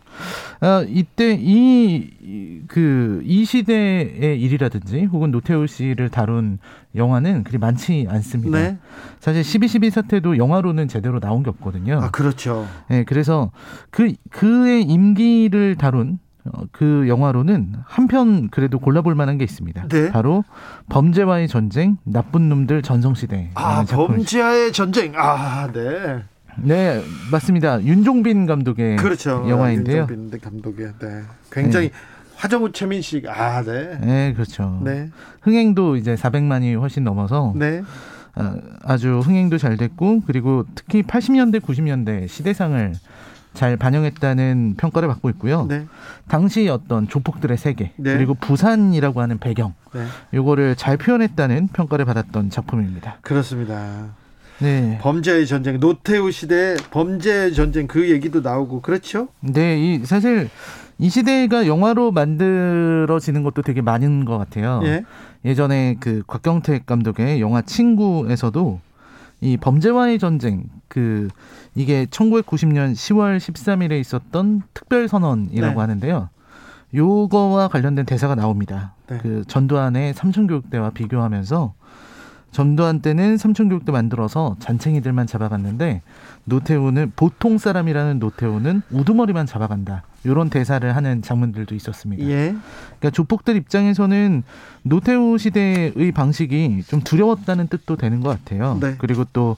아, 0.59 0.86
이때 0.88 1.36
이, 1.39 2.65
그, 2.67 3.21
이 3.25 3.43
시대의 3.43 4.39
일이라든지 4.39 5.05
혹은 5.05 5.31
노태우 5.31 5.65
씨를 5.65 6.09
다룬 6.09 6.59
영화는 6.95 7.43
그리 7.43 7.57
많지 7.57 8.05
않습니다. 8.07 8.59
네. 8.59 8.77
사실 9.19 9.41
12.12 9.41 9.89
사태도 9.89 10.38
영화로는 10.38 10.88
제대로 10.88 11.19
나온 11.19 11.41
게 11.41 11.50
없거든요. 11.50 12.01
아, 12.03 12.12
그렇죠. 12.12 12.67
네, 12.88 13.03
그래서 13.03 13.51
그, 13.89 14.13
그의 14.29 14.83
임기를 14.83 15.75
다룬 15.75 16.13
어, 16.13 16.28
그 16.71 17.05
영화로는 17.07 17.73
한 17.85 18.07
편 18.07 18.49
그래도 18.49 18.79
골라볼 18.79 19.13
만한 19.15 19.37
게 19.37 19.43
있습니다. 19.43 19.87
네. 19.87 20.11
바로 20.11 20.43
범죄와의 20.89 21.47
전쟁, 21.47 21.97
나쁜 22.03 22.49
놈들 22.49 22.81
전성시대. 22.81 23.51
아, 23.55 23.83
범죄와의 23.85 24.73
전쟁. 24.73 25.13
아, 25.15 25.69
네. 25.71 26.23
네, 26.57 27.01
맞습니다. 27.31 27.81
윤종빈 27.83 28.45
감독의 28.45 28.97
그렇죠. 28.97 29.45
영화인데요. 29.47 30.07
윤종빈 30.09 30.39
감독의 30.41 30.87
네. 30.99 31.21
굉장히 31.51 31.89
네. 31.89 31.93
화정우 32.35 32.71
최민 32.71 33.01
씨. 33.01 33.23
아, 33.27 33.61
네. 33.63 33.97
네, 34.01 34.33
그렇죠. 34.33 34.81
네. 34.83 35.09
흥행도 35.41 35.97
이제 35.97 36.15
400만이 36.15 36.79
훨씬 36.79 37.03
넘어서 37.03 37.53
네. 37.55 37.81
어, 38.35 38.55
아주 38.83 39.19
흥행도 39.19 39.57
잘 39.57 39.77
됐고 39.77 40.21
그리고 40.25 40.65
특히 40.75 41.03
80년대 41.03 41.59
90년대 41.61 42.27
시대상을 42.27 42.93
잘 43.53 43.77
반영했다는 43.77 44.75
평가를 44.77 45.07
받고 45.07 45.29
있고요. 45.31 45.65
네. 45.67 45.85
당시 46.27 46.69
어떤 46.69 47.07
조폭들의 47.07 47.57
세계 47.57 47.91
네. 47.97 48.15
그리고 48.15 48.33
부산이라고 48.35 49.21
하는 49.21 49.39
배경 49.39 49.73
네. 49.93 50.05
요거를 50.33 50.75
잘 50.75 50.97
표현했다는 50.97 51.69
평가를 51.69 52.05
받았던 52.05 52.49
작품입니다. 52.49 53.17
그렇습니다. 53.21 54.09
네. 54.59 54.99
범죄의 55.01 55.47
전쟁, 55.47 55.79
노태우 55.79 56.31
시대 56.31 56.75
범죄의 56.91 57.53
전쟁 57.53 57.87
그 57.87 58.09
얘기도 58.09 58.41
나오고 58.41 58.81
그렇죠? 58.81 59.29
네, 59.39 59.77
이 59.79 60.05
사실 60.05 60.49
이 60.97 61.09
시대가 61.09 61.65
영화로 61.65 62.11
만들어지는 62.11 63.43
것도 63.43 63.61
되게 63.61 63.81
많은 63.81 64.25
것 64.25 64.37
같아요. 64.37 64.81
예. 64.83 65.05
예전에 65.45 65.95
그 66.01 66.23
곽경택 66.27 66.85
감독의 66.85 67.39
영화 67.39 67.61
친구에서도 67.61 68.81
이 69.41 69.58
범죄와의 69.58 70.19
전쟁 70.19 70.65
그 70.88 71.29
이게 71.75 72.05
1990년 72.05 72.93
10월 72.93 73.38
13일에 73.38 74.00
있었던 74.00 74.63
특별 74.74 75.08
선언이라고 75.08 75.74
네. 75.74 75.79
하는데요. 75.79 76.29
요거와 76.93 77.67
관련된 77.67 78.05
대사가 78.05 78.36
나옵니다. 78.36 78.96
네. 79.08 79.19
그 79.22 79.43
전두환의 79.48 80.13
삼천교육대와 80.13 80.91
비교하면서 80.91 81.74
전두환 82.51 83.01
때는 83.01 83.37
삼천교육대 83.37 83.91
만들어서 83.91 84.55
잔챙이들만 84.59 85.27
잡아갔는데 85.27 86.01
노태우는 86.45 87.13
보통 87.15 87.57
사람이라는 87.57 88.19
노태우는 88.19 88.81
우두머리만 88.91 89.45
잡아간다. 89.45 90.03
이런 90.23 90.49
대사를 90.49 90.95
하는 90.95 91.21
장면들도 91.21 91.75
있었습니다. 91.75 92.25
예. 92.25 92.55
그러니까 92.99 93.09
조폭들 93.11 93.55
입장에서는 93.55 94.43
노태우 94.83 95.37
시대의 95.37 96.11
방식이 96.13 96.83
좀 96.87 97.01
두려웠다는 97.01 97.67
뜻도 97.67 97.95
되는 97.95 98.19
것 98.19 98.29
같아요. 98.29 98.77
네. 98.81 98.95
그리고 98.97 99.25
또 99.31 99.55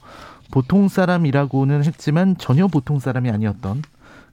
보통 0.52 0.88
사람이라고는 0.88 1.84
했지만 1.84 2.36
전혀 2.38 2.68
보통 2.68 2.98
사람이 3.00 3.30
아니었던 3.30 3.82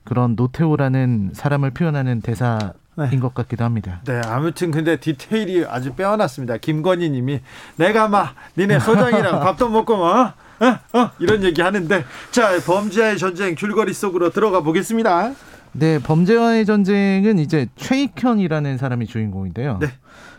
그런 0.04 0.34
노태우라는 0.36 1.30
사람을 1.32 1.70
표현하는 1.70 2.20
대사 2.20 2.72
네. 3.06 3.16
인것 3.16 3.34
같기도 3.34 3.64
합니다. 3.64 4.00
네, 4.04 4.20
아무튼 4.26 4.70
근데 4.70 4.96
디테일이 4.96 5.64
아주 5.66 5.94
빼어났습니다. 5.94 6.56
김건희 6.58 7.10
님이 7.10 7.40
내가 7.76 8.08
막 8.08 8.34
니네 8.56 8.80
소장이랑 8.80 9.40
밥도 9.44 9.68
먹고 9.68 9.96
뭐 9.96 10.32
어? 10.60 10.98
어? 10.98 11.10
이런 11.18 11.42
얘기 11.42 11.62
하는데 11.62 12.04
자, 12.30 12.58
범죄의 12.64 13.18
전쟁 13.18 13.56
줄거리 13.56 13.92
속으로 13.92 14.30
들어가 14.30 14.60
보겠습니다. 14.60 15.32
네, 15.72 15.98
범죄와의 16.00 16.66
전쟁은 16.66 17.38
이제 17.38 17.66
최익현이라는 17.76 18.76
사람이 18.76 19.06
주인공인데요. 19.06 19.78
네. 19.80 19.88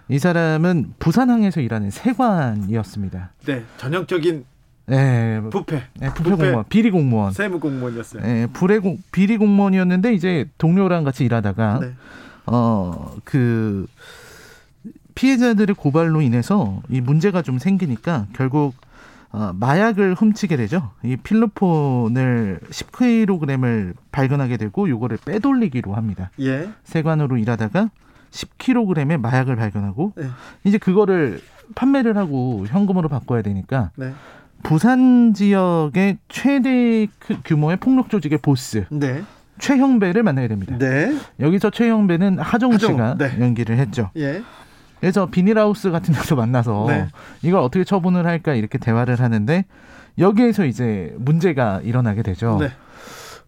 이 0.10 0.20
사람은 0.20 0.96
부산항에서 1.00 1.62
일하는 1.62 1.90
세관이었습니다. 1.90 3.32
네, 3.46 3.64
전형적인 3.78 4.46
네, 4.88 5.40
부패. 5.50 5.84
네, 6.00 6.10
부패, 6.10 6.32
부패 6.32 6.44
공무원, 6.44 6.66
비리 6.68 6.92
공무원. 6.92 7.32
세무 7.32 7.60
공무원이었어요. 7.60 8.24
네, 8.24 8.48
불의 8.48 8.80
공, 8.80 8.98
비리 9.12 9.38
공무원이었는데 9.38 10.14
이제 10.14 10.50
동료랑 10.58 11.06
같이 11.06 11.24
일하다가 11.24 11.80
네. 11.80 11.94
어, 12.46 13.16
그 13.24 13.88
피해자들의 15.16 15.76
고발로 15.76 16.22
인해서 16.22 16.82
이 16.90 17.02
문제가 17.02 17.42
좀 17.42 17.60
생기니까 17.60 18.28
결국 18.34 18.74
어, 19.32 19.54
마약을 19.54 20.16
훔치게 20.16 20.58
되죠. 20.58 20.92
이 21.04 21.16
필로폰을 21.16 22.60
10kg을 22.70 23.94
발견하게 24.12 24.58
되고 24.58 24.90
요거를 24.90 25.20
빼돌리기로 25.24 25.94
합니다. 25.94 26.32
예. 26.42 26.70
세관으로 26.84 27.38
일하다가 27.38 27.90
10kg의 28.32 29.18
마약을 29.18 29.56
발견하고 29.56 30.14
네. 30.18 30.28
이제 30.64 30.78
그거를 30.78 31.42
판매를 31.76 32.18
하고 32.18 32.66
현금으로 32.68 33.08
바꿔야 33.08 33.42
되니까 33.42 33.92
네. 33.96 34.14
부산 34.64 35.34
지역의 35.34 36.18
최대 36.30 37.08
규모의 37.46 37.78
폭력 37.78 38.10
조직의 38.10 38.40
보스 38.42 38.86
네. 38.90 39.24
최형배를 39.62 40.24
만나게 40.24 40.48
됩니다. 40.50 40.76
네. 40.78 41.18
여기서 41.40 41.70
최형배는 41.70 42.40
하정 42.40 42.78
씨가 42.78 43.16
네. 43.18 43.38
연기를 43.40 43.78
했죠. 43.78 44.10
예. 44.18 44.42
그래서 45.00 45.28
비닐하우스 45.28 45.90
같은 45.92 46.14
데서 46.14 46.36
만나서 46.36 46.86
네. 46.90 47.08
이걸 47.42 47.62
어떻게 47.62 47.84
처분을 47.84 48.26
할까 48.28 48.54
이렇게 48.54 48.78
대화를 48.78 49.20
하는데 49.20 49.66
여기에서 50.18 50.66
이제 50.66 51.16
문제가 51.18 51.80
일어나게 51.84 52.22
되죠. 52.24 52.58
네. 52.60 52.70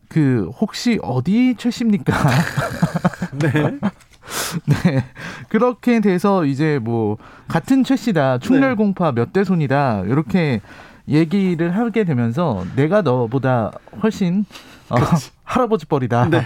그 0.07 0.49
혹시 0.61 0.99
어디 1.03 1.55
최씨입니까? 1.57 2.13
네. 3.41 3.51
네. 4.65 5.03
그렇게 5.49 5.99
돼서 5.99 6.45
이제 6.45 6.79
뭐 6.81 7.17
같은 7.47 7.83
최씨다. 7.83 8.37
충렬 8.37 8.75
공파 8.75 9.11
몇 9.11 9.33
대 9.33 9.43
손이다. 9.43 10.03
이렇게 10.05 10.61
얘기를 11.07 11.75
하게 11.75 12.03
되면서 12.03 12.63
내가 12.75 13.01
너보다 13.01 13.71
훨씬 14.01 14.45
어, 14.93 14.97
할아버지 15.43 15.85
뻘이다. 15.85 16.29
네. 16.29 16.45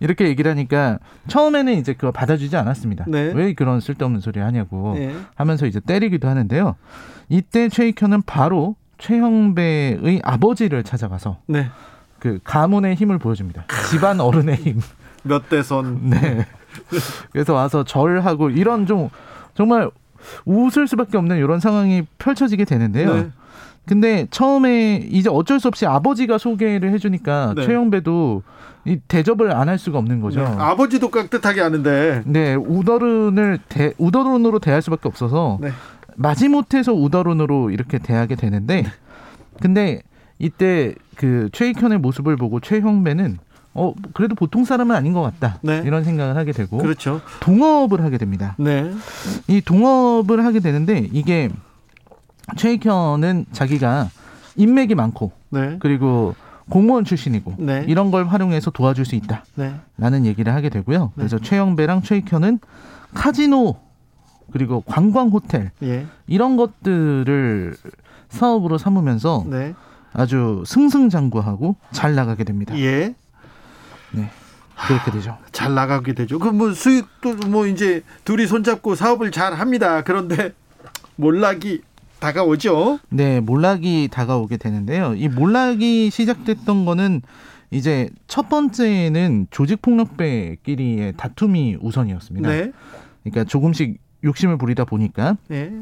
이렇게 0.00 0.26
얘기를 0.26 0.50
하니까 0.50 0.98
처음에는 1.28 1.72
이제 1.74 1.94
그거 1.94 2.12
받아주지 2.12 2.56
않았습니다. 2.56 3.06
네. 3.08 3.32
왜 3.34 3.54
그런 3.54 3.80
쓸데없는 3.80 4.20
소리 4.20 4.40
하냐고 4.40 4.94
네. 4.94 5.14
하면서 5.34 5.66
이제 5.66 5.80
때리기도 5.80 6.28
하는데요. 6.28 6.76
이때 7.28 7.68
최익현은 7.68 8.22
바로 8.22 8.76
최형배의 8.98 10.20
아버지를 10.22 10.82
찾아가서 10.84 11.38
네. 11.46 11.70
그 12.18 12.38
가문의 12.44 12.94
힘을 12.94 13.18
보여줍니다. 13.18 13.66
집안 13.90 14.20
어른의 14.20 14.56
힘. 14.56 14.80
몇 15.22 15.48
대선. 15.48 16.10
네. 16.10 16.46
그래서 17.32 17.54
와서 17.54 17.84
절하고 17.84 18.50
이런 18.50 18.86
좀 18.86 19.08
정말 19.54 19.90
웃을 20.44 20.86
수밖에 20.86 21.16
없는 21.16 21.38
이런 21.38 21.60
상황이 21.60 22.02
펼쳐지게 22.18 22.64
되는데요. 22.64 23.30
네. 23.86 23.94
근데 23.94 24.26
처음에 24.30 25.06
이제 25.10 25.28
어쩔 25.30 25.60
수 25.60 25.68
없이 25.68 25.86
아버지가 25.86 26.38
소개를 26.38 26.90
해주니까 26.92 27.54
네. 27.56 27.64
최영배도 27.66 28.42
이 28.84 28.98
대접을 29.08 29.52
안 29.54 29.68
할 29.68 29.78
수가 29.78 29.98
없는 29.98 30.20
거죠. 30.20 30.40
네. 30.40 30.46
아버지도 30.46 31.10
깍듯하게 31.10 31.60
하는데. 31.60 32.22
네, 32.24 32.54
우더른을 32.54 33.58
대, 33.68 33.92
우더른으로 33.98 34.58
대할 34.60 34.82
수밖에 34.82 35.08
없어서 35.08 35.58
네. 35.60 35.70
마지못해서 36.16 36.92
우더른으로 36.94 37.70
이렇게 37.70 37.98
대하게 37.98 38.36
되는데, 38.36 38.82
네. 38.82 38.88
근데 39.60 40.02
이때 40.38 40.94
그 41.16 41.48
최익현의 41.52 41.98
모습을 41.98 42.36
보고 42.36 42.60
최형배는 42.60 43.38
어 43.74 43.92
그래도 44.14 44.34
보통 44.34 44.64
사람은 44.64 44.94
아닌 44.96 45.12
것 45.12 45.20
같다 45.20 45.58
네. 45.62 45.82
이런 45.84 46.02
생각을 46.04 46.36
하게 46.36 46.52
되고 46.52 46.78
그렇죠. 46.78 47.20
동업을 47.40 48.02
하게 48.02 48.16
됩니다. 48.18 48.54
네. 48.58 48.90
이 49.48 49.60
동업을 49.60 50.44
하게 50.44 50.60
되는데 50.60 51.08
이게 51.12 51.50
최익현은 52.54 53.46
자기가 53.52 54.10
인맥이 54.56 54.94
많고 54.94 55.32
네. 55.50 55.76
그리고 55.80 56.34
공무원 56.68 57.04
출신이고 57.04 57.54
네. 57.58 57.84
이런 57.88 58.10
걸 58.10 58.26
활용해서 58.26 58.70
도와줄 58.70 59.04
수 59.04 59.14
있다. 59.14 59.44
네. 59.54 59.74
라는 59.98 60.24
얘기를 60.26 60.52
하게 60.54 60.68
되고요. 60.68 61.04
네. 61.06 61.10
그래서 61.16 61.38
최영배랑 61.38 62.02
최익현은 62.02 62.60
카지노 63.14 63.76
그리고 64.52 64.80
관광 64.82 65.28
호텔 65.28 65.70
예. 65.82 66.06
이런 66.26 66.56
것들을 66.56 67.76
사업으로 68.28 68.78
삼으면서 68.78 69.44
네. 69.48 69.74
아주 70.12 70.62
승승장구하고 70.66 71.76
잘 71.92 72.14
나가게 72.14 72.44
됩니다. 72.44 72.76
예. 72.78 73.14
네. 74.12 74.30
그렇게 74.86 75.10
되죠. 75.10 75.36
잘 75.52 75.74
나가게 75.74 76.12
되죠. 76.14 76.38
그 76.38 76.50
뭐 76.50 76.72
수익도 76.72 77.48
뭐 77.48 77.66
이제 77.66 78.02
둘이 78.24 78.46
손잡고 78.46 78.94
사업을 78.94 79.30
잘 79.30 79.54
합니다. 79.54 80.02
그런데 80.02 80.52
몰락이 81.16 81.82
다가오죠. 82.18 82.98
네, 83.10 83.40
몰락이 83.40 84.08
다가오게 84.10 84.56
되는데요. 84.56 85.14
이 85.14 85.28
몰락이 85.28 86.10
시작됐던 86.10 86.84
거는 86.84 87.22
이제 87.70 88.10
첫 88.26 88.48
번째는 88.48 89.48
조직 89.50 89.82
폭력배끼리의 89.82 91.14
다툼이 91.16 91.78
우선이었습니다. 91.80 92.48
네. 92.48 92.72
그러니까 93.22 93.44
조금씩 93.44 93.98
욕심을 94.24 94.56
부리다 94.56 94.84
보니까 94.84 95.36
네. 95.48 95.72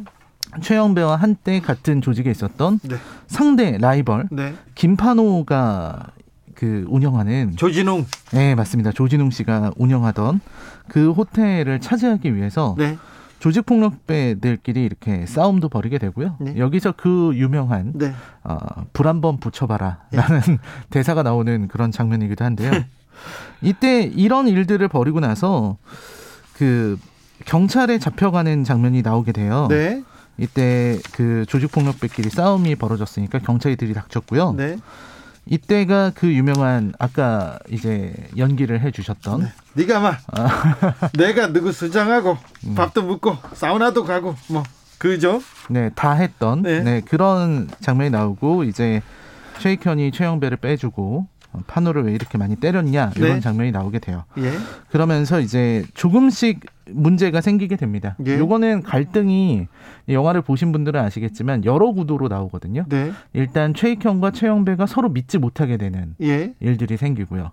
최영배와 0.60 1.16
한때 1.16 1.60
같은 1.60 2.00
조직에 2.00 2.30
있었던 2.30 2.80
네. 2.82 2.96
상대 3.26 3.78
라이벌 3.78 4.28
네. 4.30 4.54
김판호가 4.74 6.12
그 6.54 6.84
운영하는 6.88 7.56
조진웅 7.56 8.06
네 8.32 8.54
맞습니다 8.54 8.92
조진웅 8.92 9.30
씨가 9.30 9.72
운영하던 9.76 10.40
그 10.88 11.10
호텔을 11.10 11.80
차지하기 11.80 12.36
위해서 12.36 12.76
네. 12.78 12.96
조직폭력배들끼리 13.40 14.84
이렇게 14.84 15.26
싸움도 15.26 15.68
벌이게 15.68 15.98
되고요. 15.98 16.36
네. 16.40 16.54
여기서 16.56 16.92
그 16.96 17.32
유명한 17.34 17.92
네. 17.94 18.12
어, 18.42 18.56
불 18.92 19.06
한 19.06 19.20
번 19.20 19.38
붙여봐라라는 19.38 20.40
네. 20.46 20.58
대사가 20.90 21.22
나오는 21.22 21.68
그런 21.68 21.90
장면이기도 21.90 22.44
한데요. 22.44 22.72
이때 23.62 24.02
이런 24.02 24.48
일들을 24.48 24.86
벌이고 24.88 25.20
나서 25.20 25.76
그 26.54 26.98
경찰에 27.44 27.98
잡혀가는 27.98 28.64
장면이 28.64 29.02
나오게 29.02 29.32
돼요. 29.32 29.66
네. 29.70 30.02
이때 30.38 30.98
그 31.12 31.44
조직폭력배끼리 31.46 32.28
싸움이 32.30 32.74
벌어졌으니까 32.76 33.38
경찰들이 33.40 33.94
닥쳤고요. 33.94 34.54
네. 35.46 35.54
이때가 35.54 36.12
그 36.14 36.32
유명한 36.32 36.92
아까 36.98 37.58
이제 37.70 38.14
연기를 38.36 38.80
해주셨던 38.80 39.40
네. 39.42 39.52
네가 39.74 40.00
막 40.00 40.18
아. 40.32 41.08
내가 41.16 41.52
누구 41.52 41.72
수장하고 41.72 42.38
음. 42.66 42.74
밥도 42.74 43.02
먹고 43.02 43.36
사우나도 43.52 44.04
가고 44.04 44.34
뭐 44.48 44.62
그죠? 44.98 45.42
네, 45.68 45.90
다 45.94 46.12
했던 46.12 46.62
네. 46.62 46.80
네 46.80 47.00
그런 47.02 47.68
장면이 47.80 48.10
나오고 48.10 48.64
이제 48.64 49.02
최익현이 49.58 50.12
최영배를 50.12 50.56
빼주고 50.58 51.26
판호를 51.66 52.04
왜 52.04 52.12
이렇게 52.12 52.38
많이 52.38 52.56
때렸냐 52.56 53.12
이런 53.16 53.34
네. 53.34 53.40
장면이 53.40 53.70
나오게 53.70 53.98
돼요. 53.98 54.24
예. 54.38 54.52
그러면서 54.90 55.40
이제 55.40 55.84
조금씩 55.94 56.60
문제가 56.90 57.40
생기게 57.40 57.76
됩니다. 57.76 58.16
예. 58.26 58.38
요거는 58.38 58.82
갈등이 58.82 59.68
영화를 60.08 60.42
보신 60.42 60.72
분들은 60.72 61.00
아시겠지만 61.00 61.64
여러 61.64 61.92
구도로 61.92 62.28
나오거든요. 62.28 62.84
네. 62.88 63.12
일단 63.32 63.72
최익현과 63.74 64.32
최영배가 64.32 64.86
서로 64.86 65.08
믿지 65.08 65.38
못하게 65.38 65.76
되는 65.76 66.14
예. 66.20 66.54
일들이 66.60 66.96
생기고요. 66.96 67.52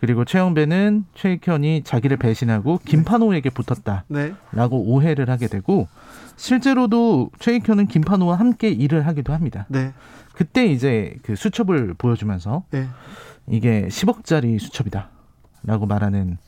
그리고 0.00 0.24
최영배는 0.24 1.04
최익현이 1.14 1.82
자기를 1.84 2.16
배신하고 2.18 2.80
김판호에게 2.84 3.50
붙었다라고 3.50 4.06
네. 4.08 4.34
오해를 4.70 5.28
하게 5.28 5.48
되고 5.48 5.88
실제로도 6.36 7.30
최익현은 7.40 7.88
김판호와 7.88 8.36
함께 8.36 8.70
일을 8.70 9.06
하기도 9.06 9.32
합니다. 9.32 9.66
네. 9.68 9.92
그때 10.34 10.66
이제 10.66 11.16
그 11.22 11.34
수첩을 11.34 11.94
보여주면서 11.98 12.62
네. 12.70 12.86
이게 13.50 13.86
10억짜리 13.88 14.58
수첩이다라고 14.58 15.86
말하는 15.86 16.38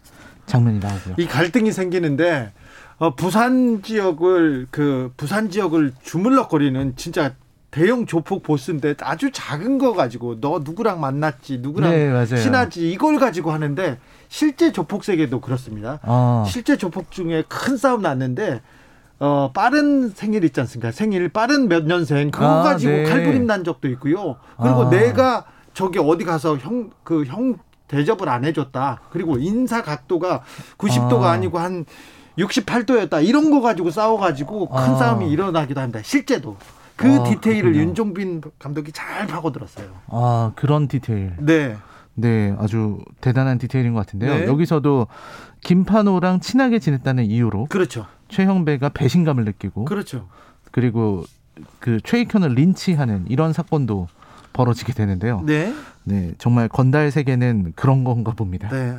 장면이 0.47 0.81
나오고요. 0.81 1.15
이 1.19 1.27
갈등이 1.27 1.73
생기는데 1.73 2.53
어, 2.99 3.15
부산 3.15 3.83
지역을 3.83 4.67
그 4.71 5.13
부산 5.17 5.51
지역을 5.51 5.93
주물럭거리는 6.03 6.97
진짜 6.97 7.35
대형 7.71 8.05
조폭 8.05 8.43
보스인데 8.43 8.95
아주 9.01 9.31
작은 9.33 9.79
거 9.79 9.93
가지고 9.95 10.41
너 10.41 10.61
누구랑 10.63 11.01
만났지 11.01 11.59
누구랑 11.59 11.91
네, 11.93 12.27
친하지 12.27 12.91
이걸 12.91 13.19
가지고 13.19 13.53
하는데 13.53 13.99
실제 14.29 14.73
조폭 14.73 15.05
세계도 15.05 15.41
그렇습니다. 15.41 16.01
아. 16.03 16.45
실제 16.47 16.77
조폭 16.77 17.11
중에 17.11 17.45
큰 17.49 17.77
싸움 17.77 18.03
났는데 18.03 18.61
어 19.21 19.51
빠른 19.55 20.09
생일 20.09 20.45
있지 20.45 20.61
않습니까? 20.61 20.91
생일 20.91 21.29
빠른 21.29 21.69
몇 21.69 21.85
년생 21.85 22.31
그거 22.31 22.47
아, 22.47 22.63
가지고 22.63 22.93
네. 22.93 23.05
칼부림 23.05 23.47
난 23.47 23.63
적도 23.65 23.89
있고요. 23.89 24.37
그리고 24.61 24.87
아. 24.87 24.91
내가 24.91 25.47
저기 25.75 25.99
어디 25.99 26.25
가서 26.25 26.57
형 26.57 26.91
그 27.05 27.25
형 27.25 27.57
대접을 27.89 28.29
안 28.29 28.45
해줬다. 28.45 29.01
그리고 29.11 29.37
인사 29.39 29.83
각도가 29.83 30.43
90도가 30.79 31.23
아. 31.25 31.31
아니고 31.33 31.59
한 31.59 31.85
68도였다. 32.39 33.25
이런 33.27 33.51
거 33.51 33.61
가지고 33.61 33.91
싸워가지고 33.91 34.69
큰 34.69 34.77
아. 34.79 34.95
싸움이 34.97 35.29
일어나기도 35.31 35.81
합니다. 35.81 36.01
실제도. 36.05 36.57
그 36.97 37.09
아, 37.13 37.25
디테일을 37.25 37.73
그렇군요. 37.73 37.83
윤종빈 37.89 38.43
감독이 38.59 38.93
잘 38.93 39.27
파고들었어요. 39.27 39.87
아 40.09 40.53
그런 40.55 40.87
디테일. 40.87 41.35
네. 41.41 41.77
네, 42.15 42.55
아주 42.59 42.99
대단한 43.21 43.59
디테일인 43.59 43.95
것 43.95 44.01
같은데요. 44.01 44.35
네. 44.41 44.47
여기서도 44.47 45.07
김판호랑 45.63 46.41
친하게 46.41 46.79
지냈다는 46.79 47.25
이유로 47.25 47.67
그렇죠. 47.71 48.07
최형배가 48.29 48.91
배신감을 48.91 49.45
느끼고 49.45 49.87
그렇죠. 49.87 50.29
그리고 50.71 51.25
그 51.79 52.01
최익현을 52.03 52.51
린치하는 52.55 53.27
이런 53.29 53.53
사건도 53.53 54.09
벌어지게 54.53 54.93
되는데요. 54.93 55.43
네. 55.47 55.73
네, 56.05 56.33
정말 56.39 56.69
건달 56.69 57.11
세계는 57.11 57.73
그런 57.77 58.05
건가 58.05 58.33
봅니다. 58.33 58.69
네. 58.69 58.97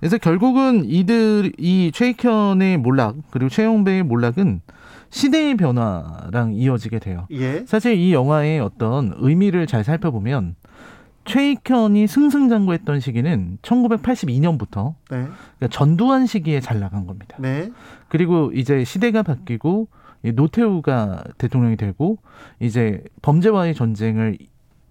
그래서 0.00 0.18
결국은 0.18 0.84
이들 0.84 1.52
이 1.56 1.90
최익현의 1.94 2.78
몰락 2.78 3.16
그리고 3.30 3.48
최영배의 3.48 4.02
몰락은 4.02 4.60
시대의 5.08 5.56
변화랑 5.56 6.54
이어지게 6.54 6.98
돼요. 6.98 7.26
예. 7.30 7.64
사실 7.66 7.94
이 7.96 8.12
영화의 8.12 8.60
어떤 8.60 9.14
의미를 9.16 9.66
잘 9.66 9.84
살펴보면 9.84 10.56
최익현이 11.24 12.06
승승장구했던 12.06 13.00
시기는 13.00 13.58
1982년부터 13.62 14.94
네. 15.10 15.26
그러니까 15.58 15.68
전두환 15.70 16.26
시기에 16.26 16.60
잘 16.60 16.80
나간 16.80 17.06
겁니다. 17.06 17.36
네. 17.40 17.70
그리고 18.08 18.50
이제 18.52 18.84
시대가 18.84 19.22
바뀌고 19.22 19.88
노태우가 20.34 21.24
대통령이 21.38 21.76
되고 21.76 22.18
이제 22.60 23.02
범죄와의 23.22 23.74
전쟁을 23.74 24.38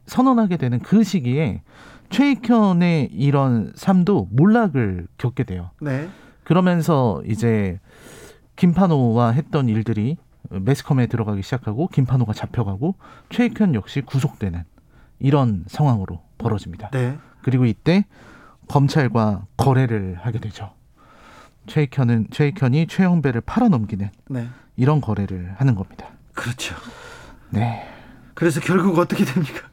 선언하게 0.05 0.57
되는 0.57 0.79
그 0.79 1.03
시기에 1.03 1.61
최익현의 2.09 3.09
이런 3.11 3.71
삶도 3.75 4.29
몰락을 4.31 5.07
겪게 5.17 5.43
돼요. 5.43 5.71
네. 5.81 6.09
그러면서 6.43 7.21
이제 7.25 7.79
김판호와 8.55 9.31
했던 9.31 9.67
일들이 9.69 10.17
매스컴에 10.49 11.07
들어가기 11.07 11.41
시작하고 11.41 11.87
김판호가 11.87 12.33
잡혀가고 12.33 12.95
최익현 13.29 13.73
역시 13.75 14.01
구속되는 14.01 14.63
이런 15.19 15.63
상황으로 15.67 16.21
벌어집니다. 16.37 16.89
네. 16.91 17.17
그리고 17.41 17.65
이때 17.65 18.05
검찰과 18.67 19.45
거래를 19.57 20.17
하게 20.19 20.39
되죠. 20.39 20.71
최익현은 21.67 22.27
최익현이 22.31 22.87
최영배를 22.87 23.41
팔아넘기는 23.41 24.09
네. 24.29 24.49
이런 24.75 25.01
거래를 25.01 25.53
하는 25.57 25.75
겁니다. 25.75 26.07
그렇죠. 26.33 26.75
네. 27.49 27.87
그래서 28.33 28.59
결국 28.59 28.97
어떻게 28.99 29.23
됩니까? 29.23 29.67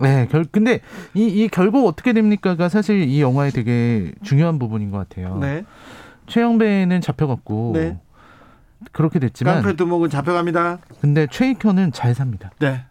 네, 0.00 0.26
결, 0.30 0.44
근데 0.50 0.80
이, 1.14 1.24
이 1.24 1.48
결국 1.48 1.86
어떻게 1.86 2.12
됩니까가 2.12 2.68
사실 2.68 3.02
이 3.02 3.20
영화의 3.20 3.52
되게 3.52 4.12
중요한 4.22 4.58
부분인 4.58 4.90
것 4.90 4.98
같아요. 4.98 5.38
네. 5.38 5.64
최영배는 6.26 7.00
잡혀갔고 7.00 7.72
네. 7.74 7.98
그렇게 8.92 9.18
됐지만 9.18 9.62
깡패 9.62 9.76
두목은 9.76 10.10
잡혀갑니다. 10.10 10.78
근데 11.00 11.26
최익현은 11.30 11.92
잘 11.92 12.14
삽니다. 12.14 12.50
네. 12.58 12.84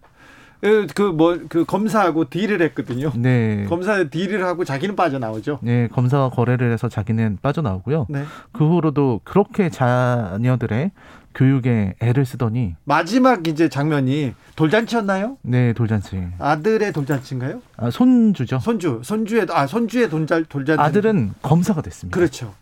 그뭐그 0.61 1.01
뭐, 1.15 1.39
그 1.47 1.63
검사하고 1.63 2.29
딜을 2.29 2.61
했거든요. 2.61 3.11
네. 3.15 3.65
검사 3.69 4.03
딜을 4.03 4.43
하고 4.43 4.65
자기는 4.65 4.95
빠져나오죠. 4.95 5.59
네, 5.61 5.87
검사와 5.87 6.31
거래를 6.31 6.73
해서 6.73 6.89
자기는 6.89 7.39
빠져나오고요. 7.41 8.07
네. 8.09 8.25
그 8.51 8.67
후로도 8.67 9.21
그렇게 9.23 9.69
자녀들의 9.69 10.91
교육에 11.39 11.95
애를 11.99 12.25
쓰더니 12.25 12.75
마지막 12.83 13.47
이제 13.47 13.69
장면이 13.69 14.33
돌잔치였나요? 14.57 15.37
네, 15.41 15.71
돌잔치. 15.71 16.21
아들의 16.37 16.91
돌잔치인가요? 16.91 17.61
아, 17.77 17.89
손주죠. 17.89 18.59
손주, 18.59 18.99
손주의 19.05 19.47
아 19.49 19.65
손주의 19.65 20.09
돌잔 20.09 20.43
돌잔치. 20.49 20.81
아들은 20.81 21.33
검사가 21.41 21.81
됐습니다. 21.81 22.13
그렇죠. 22.13 22.53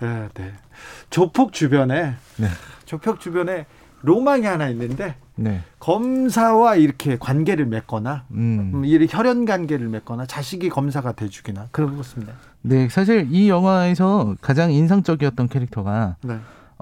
네, 0.00 0.28
네. 0.32 0.52
조폭 1.10 1.52
주변에 1.52 2.14
네. 2.38 2.48
조폭 2.86 3.20
주변에 3.20 3.66
로망이 4.00 4.46
하나 4.46 4.70
있는데 4.70 5.16
네. 5.34 5.60
검사와 5.78 6.76
이렇게 6.76 7.18
관계를 7.18 7.66
맺거나 7.66 8.24
음. 8.30 8.72
음이 8.76 9.08
혈연 9.10 9.44
관계를 9.44 9.88
맺거나 9.88 10.24
자식이 10.24 10.70
검사가 10.70 11.12
돼주기나 11.12 11.68
그런 11.70 11.98
것습니다. 11.98 12.32
네, 12.62 12.88
사실 12.88 13.28
이 13.30 13.50
영화에서 13.50 14.36
가장 14.40 14.72
인상적이었던 14.72 15.48
캐릭터가 15.48 16.16
네. 16.22 16.38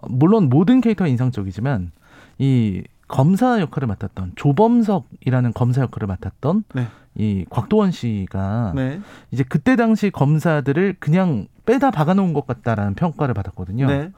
물론 0.08 0.48
모든 0.48 0.80
캐릭터가 0.80 1.08
인상적이지만 1.08 1.92
이 2.38 2.82
검사 3.08 3.60
역할을 3.60 3.88
맡았던 3.88 4.32
조범석이라는 4.36 5.52
검사 5.52 5.82
역할을 5.82 6.08
맡았던 6.08 6.64
네. 6.74 6.86
이 7.14 7.44
곽도원 7.50 7.90
씨가 7.90 8.72
네. 8.74 9.00
이제 9.30 9.44
그때 9.46 9.76
당시 9.76 10.10
검사들을 10.10 10.96
그냥 10.98 11.46
빼다 11.66 11.90
박아놓은 11.90 12.32
것 12.32 12.46
같다라는 12.46 12.94
평가를 12.94 13.34
받았거든요. 13.34 13.86
네. 13.86 14.10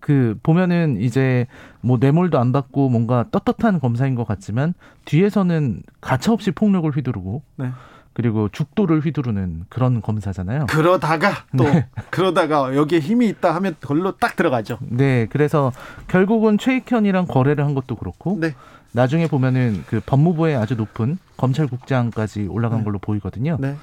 그 0.00 0.38
보면은 0.42 1.00
이제 1.00 1.46
뭐 1.80 1.98
뇌물도 1.98 2.38
안 2.38 2.52
받고 2.52 2.88
뭔가 2.88 3.24
떳떳한 3.32 3.80
검사인 3.80 4.14
것 4.14 4.24
같지만 4.24 4.74
뒤에서는 5.04 5.82
가차없이 6.00 6.52
폭력을 6.52 6.88
휘두르고 6.88 7.42
네. 7.56 7.70
그리고 8.14 8.48
죽도를 8.48 9.00
휘두르는 9.00 9.64
그런 9.68 10.00
검사잖아요. 10.00 10.66
그러다가 10.66 11.32
또 11.58 11.64
네. 11.64 11.88
그러다가 12.10 12.74
여기에 12.74 13.00
힘이 13.00 13.28
있다 13.28 13.54
하면 13.56 13.74
걸로 13.80 14.16
딱 14.16 14.36
들어가죠. 14.36 14.78
네, 14.82 15.26
그래서 15.30 15.72
결국은 16.06 16.56
최익현이랑 16.56 17.26
거래를 17.26 17.64
한 17.64 17.74
것도 17.74 17.96
그렇고 17.96 18.38
네. 18.40 18.54
나중에 18.92 19.26
보면은 19.26 19.82
그 19.88 20.00
법무부의 20.06 20.54
아주 20.54 20.76
높은 20.76 21.18
검찰국장까지 21.36 22.46
올라간 22.46 22.78
네. 22.78 22.84
걸로 22.84 23.00
보이거든요. 23.00 23.56
네. 23.60 23.74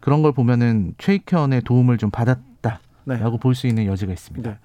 그런 0.00 0.22
걸 0.22 0.32
보면은 0.32 0.94
최익현의 0.98 1.62
도움을 1.62 1.96
좀 1.96 2.10
받았다라고 2.10 2.80
네. 3.06 3.38
볼수 3.40 3.66
있는 3.66 3.86
여지가 3.86 4.12
있습니다. 4.12 4.58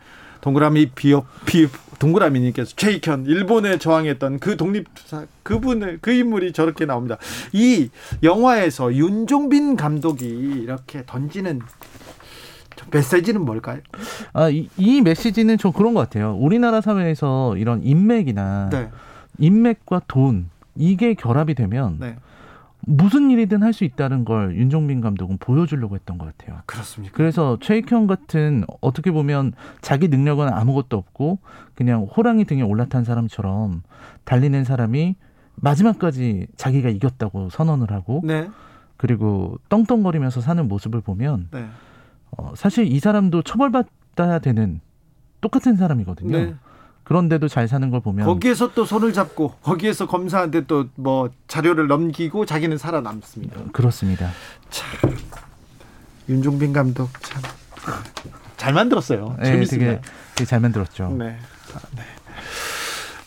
네. 0.43 0.53
동그라미 0.53 0.91
비업 0.95 1.25
비 1.45 1.67
동그라미님께서 1.99 2.73
최익현 2.75 3.25
일본에 3.27 3.77
저항했던 3.77 4.39
그 4.39 4.57
독립투사 4.57 5.25
그분을 5.43 5.99
그 6.01 6.11
인물이 6.11 6.51
저렇게 6.51 6.85
나옵니다. 6.85 7.17
이 7.53 7.89
영화에서 8.21 8.93
윤종빈 8.93 9.77
감독이 9.77 10.25
이렇게 10.25 11.03
던지는 11.05 11.61
메시지는 12.91 13.41
뭘까요? 13.41 13.79
아, 14.33 14.49
이, 14.49 14.67
이 14.77 15.01
메시지는 15.01 15.57
좀 15.57 15.71
그런 15.71 15.93
것 15.93 16.01
같아요. 16.01 16.35
우리나라 16.35 16.81
사회에서 16.81 17.55
이런 17.57 17.81
인맥이나 17.81 18.69
네. 18.71 18.89
인맥과 19.39 20.01
돈 20.07 20.49
이게 20.75 21.13
결합이 21.13 21.55
되면 21.55 21.97
네. 21.99 22.17
무슨 22.85 23.31
일이든 23.31 23.63
할 23.63 23.73
수 23.73 23.83
있다는 23.85 24.23
걸 24.25 24.55
윤종빈 24.55 25.01
감독은 25.01 25.37
보여주려고 25.37 25.95
했던 25.95 26.17
것 26.17 26.25
같아요. 26.25 26.59
그렇습니까? 26.65 27.15
그래서 27.15 27.57
최익현 27.59 28.07
같은 28.07 28.65
어떻게 28.81 29.11
보면 29.11 29.53
자기 29.81 30.07
능력은 30.09 30.47
아무것도 30.47 30.95
없고 30.97 31.39
그냥 31.73 32.03
호랑이 32.03 32.45
등에 32.45 32.61
올라탄 32.61 33.03
사람처럼 33.03 33.81
달리는 34.25 34.63
사람이 34.63 35.15
마지막까지 35.55 36.47
자기가 36.55 36.89
이겼다고 36.89 37.49
선언을 37.49 37.91
하고 37.91 38.21
네. 38.23 38.49
그리고 38.97 39.57
떵떵거리면서 39.69 40.41
사는 40.41 40.67
모습을 40.67 41.01
보면 41.01 41.47
네. 41.51 41.65
어, 42.37 42.53
사실 42.55 42.85
이 42.85 42.99
사람도 42.99 43.41
처벌받아야 43.43 44.39
되는 44.39 44.81
똑같은 45.41 45.75
사람이거든요. 45.75 46.37
네. 46.37 46.55
그런데도 47.03 47.47
잘 47.47 47.67
사는 47.67 47.89
걸 47.89 47.99
보면 47.99 48.25
거기에서 48.25 48.73
또 48.73 48.85
손을 48.85 49.11
잡고 49.13 49.55
거기에서 49.61 50.07
검사한테 50.07 50.65
또 50.65 50.85
뭐 50.95 51.29
자료를 51.47 51.87
넘기고 51.87 52.45
자기는 52.45 52.77
살아남습니다. 52.77 53.59
그렇습니다. 53.73 54.29
참 54.69 55.15
윤종빈 56.29 56.71
감독 56.73 57.09
참 57.21 57.41
잘 58.57 58.73
만들었어요. 58.73 59.35
네, 59.39 59.45
재밌습니다. 59.45 59.99
되게 60.35 60.45
잘 60.47 60.61
만들었죠. 60.61 61.09
네. 61.19 61.37
아, 61.75 61.79
네. 61.97 62.03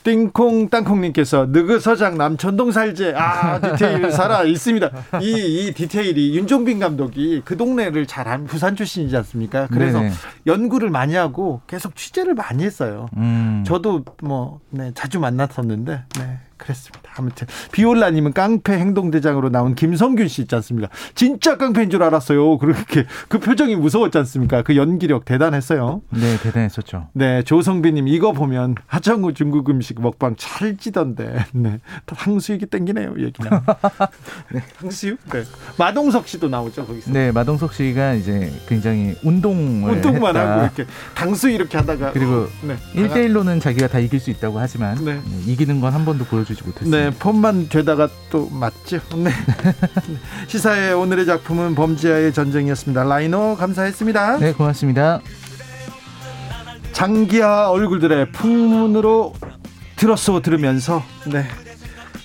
띵콩 0.06 0.68
땅콩님께서 0.68 1.46
느그서장 1.50 2.16
남천동 2.16 2.70
살제 2.70 3.12
아 3.16 3.60
디테일 3.60 4.12
살아 4.12 4.44
있습니다. 4.44 4.88
이, 5.20 5.32
이 5.66 5.74
디테일이 5.74 6.36
윤종빈 6.36 6.78
감독이 6.78 7.42
그 7.44 7.56
동네를 7.56 8.06
잘한 8.06 8.44
부산 8.44 8.76
출신이지 8.76 9.16
않습니까? 9.16 9.66
그래서 9.66 9.98
네네. 9.98 10.12
연구를 10.46 10.90
많이 10.90 11.16
하고 11.16 11.60
계속 11.66 11.96
취재를 11.96 12.34
많이 12.34 12.62
했어요. 12.62 13.08
음. 13.16 13.64
저도 13.66 14.04
뭐 14.22 14.60
네, 14.70 14.92
자주 14.94 15.18
만났었는데 15.18 16.04
네. 16.20 16.38
그랬습니다. 16.56 17.10
아무튼 17.16 17.46
비올라님은 17.72 18.32
깡패 18.32 18.72
행동대장으로 18.78 19.50
나온 19.50 19.74
김성균 19.74 20.28
씨 20.28 20.42
있지 20.42 20.54
않습니까? 20.54 20.88
진짜 21.14 21.56
깡패인 21.56 21.90
줄 21.90 22.02
알았어요. 22.02 22.56
그렇게 22.58 23.04
그 23.28 23.38
표정이 23.38 23.76
무서웠지 23.76 24.16
않습니까? 24.18 24.62
그 24.62 24.76
연기력 24.76 25.24
대단했어요. 25.24 26.02
네, 26.10 26.38
대단했었죠. 26.42 27.08
네, 27.12 27.42
조성빈님 27.42 28.08
이거 28.08 28.32
보면 28.32 28.76
하정우 28.86 29.34
중국 29.34 29.68
음식 29.68 30.00
먹방 30.00 30.34
찰지던데. 30.36 31.44
네, 31.52 31.80
탕수육이 32.06 32.66
땡기네요. 32.66 33.14
얘기나. 33.18 33.62
네, 34.52 34.62
탕수육. 34.80 35.18
네. 35.32 35.42
마동석 35.78 36.28
씨도 36.28 36.48
나오죠 36.48 36.86
거기서. 36.86 37.12
네, 37.12 37.32
마동석 37.32 37.74
씨가 37.74 38.14
이제 38.14 38.52
굉장히 38.68 39.14
운동을 39.22 39.90
운동만 39.92 40.36
했다. 40.36 40.52
하고 40.52 40.62
이렇게 40.62 40.86
당수 41.14 41.50
이렇게 41.50 41.76
하다가 41.76 42.12
그리고 42.12 42.46
네, 42.62 42.76
1대1로는 42.94 43.60
자기가 43.60 43.88
다 43.88 43.98
이길 43.98 44.20
수 44.20 44.30
있다고 44.30 44.58
하지만 44.58 44.96
네. 45.04 45.20
이기는 45.46 45.80
건 45.80 45.86
한 45.96 46.04
번도 46.04 46.24
보여. 46.26 46.45
보여주지 46.46 46.62
못했습니다. 46.64 46.96
네, 46.96 47.10
폰만 47.10 47.68
되다가 47.68 48.08
또 48.30 48.48
맞죠. 48.50 49.00
네. 49.16 49.30
시사의 50.46 50.94
오늘의 50.94 51.26
작품은 51.26 51.74
범죄와의 51.74 52.32
전쟁이었습니다. 52.32 53.04
라이노 53.04 53.56
감사했습니다. 53.56 54.38
네, 54.38 54.52
고맙습니다. 54.52 55.20
장기하 56.92 57.70
얼굴들의 57.70 58.32
풍문으로 58.32 59.34
들었어 59.96 60.40
들으면서 60.40 61.02
네 61.26 61.46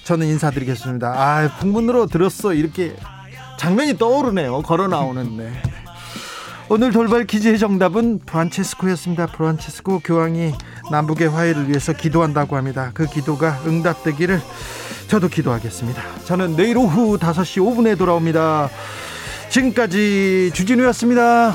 저는 0.05 0.27
인사드리겠습니다. 0.27 1.07
아 1.13 1.49
풍문으로 1.60 2.05
들었어 2.05 2.53
이렇게 2.53 2.95
장면이 3.57 3.97
떠오르네요. 3.97 4.62
걸어 4.62 4.88
나오는 4.88 5.38
네. 5.38 5.51
오늘 6.73 6.93
돌발 6.93 7.25
퀴즈의 7.25 7.60
정답은 7.60 8.19
프란체스코였습니다. 8.19 9.25
프란체스코 9.25 9.99
교황이 9.99 10.53
남북의 10.89 11.27
화해를 11.27 11.67
위해서 11.67 11.91
기도한다고 11.91 12.55
합니다. 12.55 12.91
그 12.93 13.07
기도가 13.07 13.60
응답되기를 13.67 14.39
저도 15.10 15.27
기도하겠습니다. 15.27 16.01
저는 16.23 16.55
내일 16.55 16.77
오후 16.77 17.17
5시 17.19 17.62
5분에 17.62 17.97
돌아옵니다. 17.97 18.69
지금까지 19.49 20.51
주진우였습니다. 20.53 21.53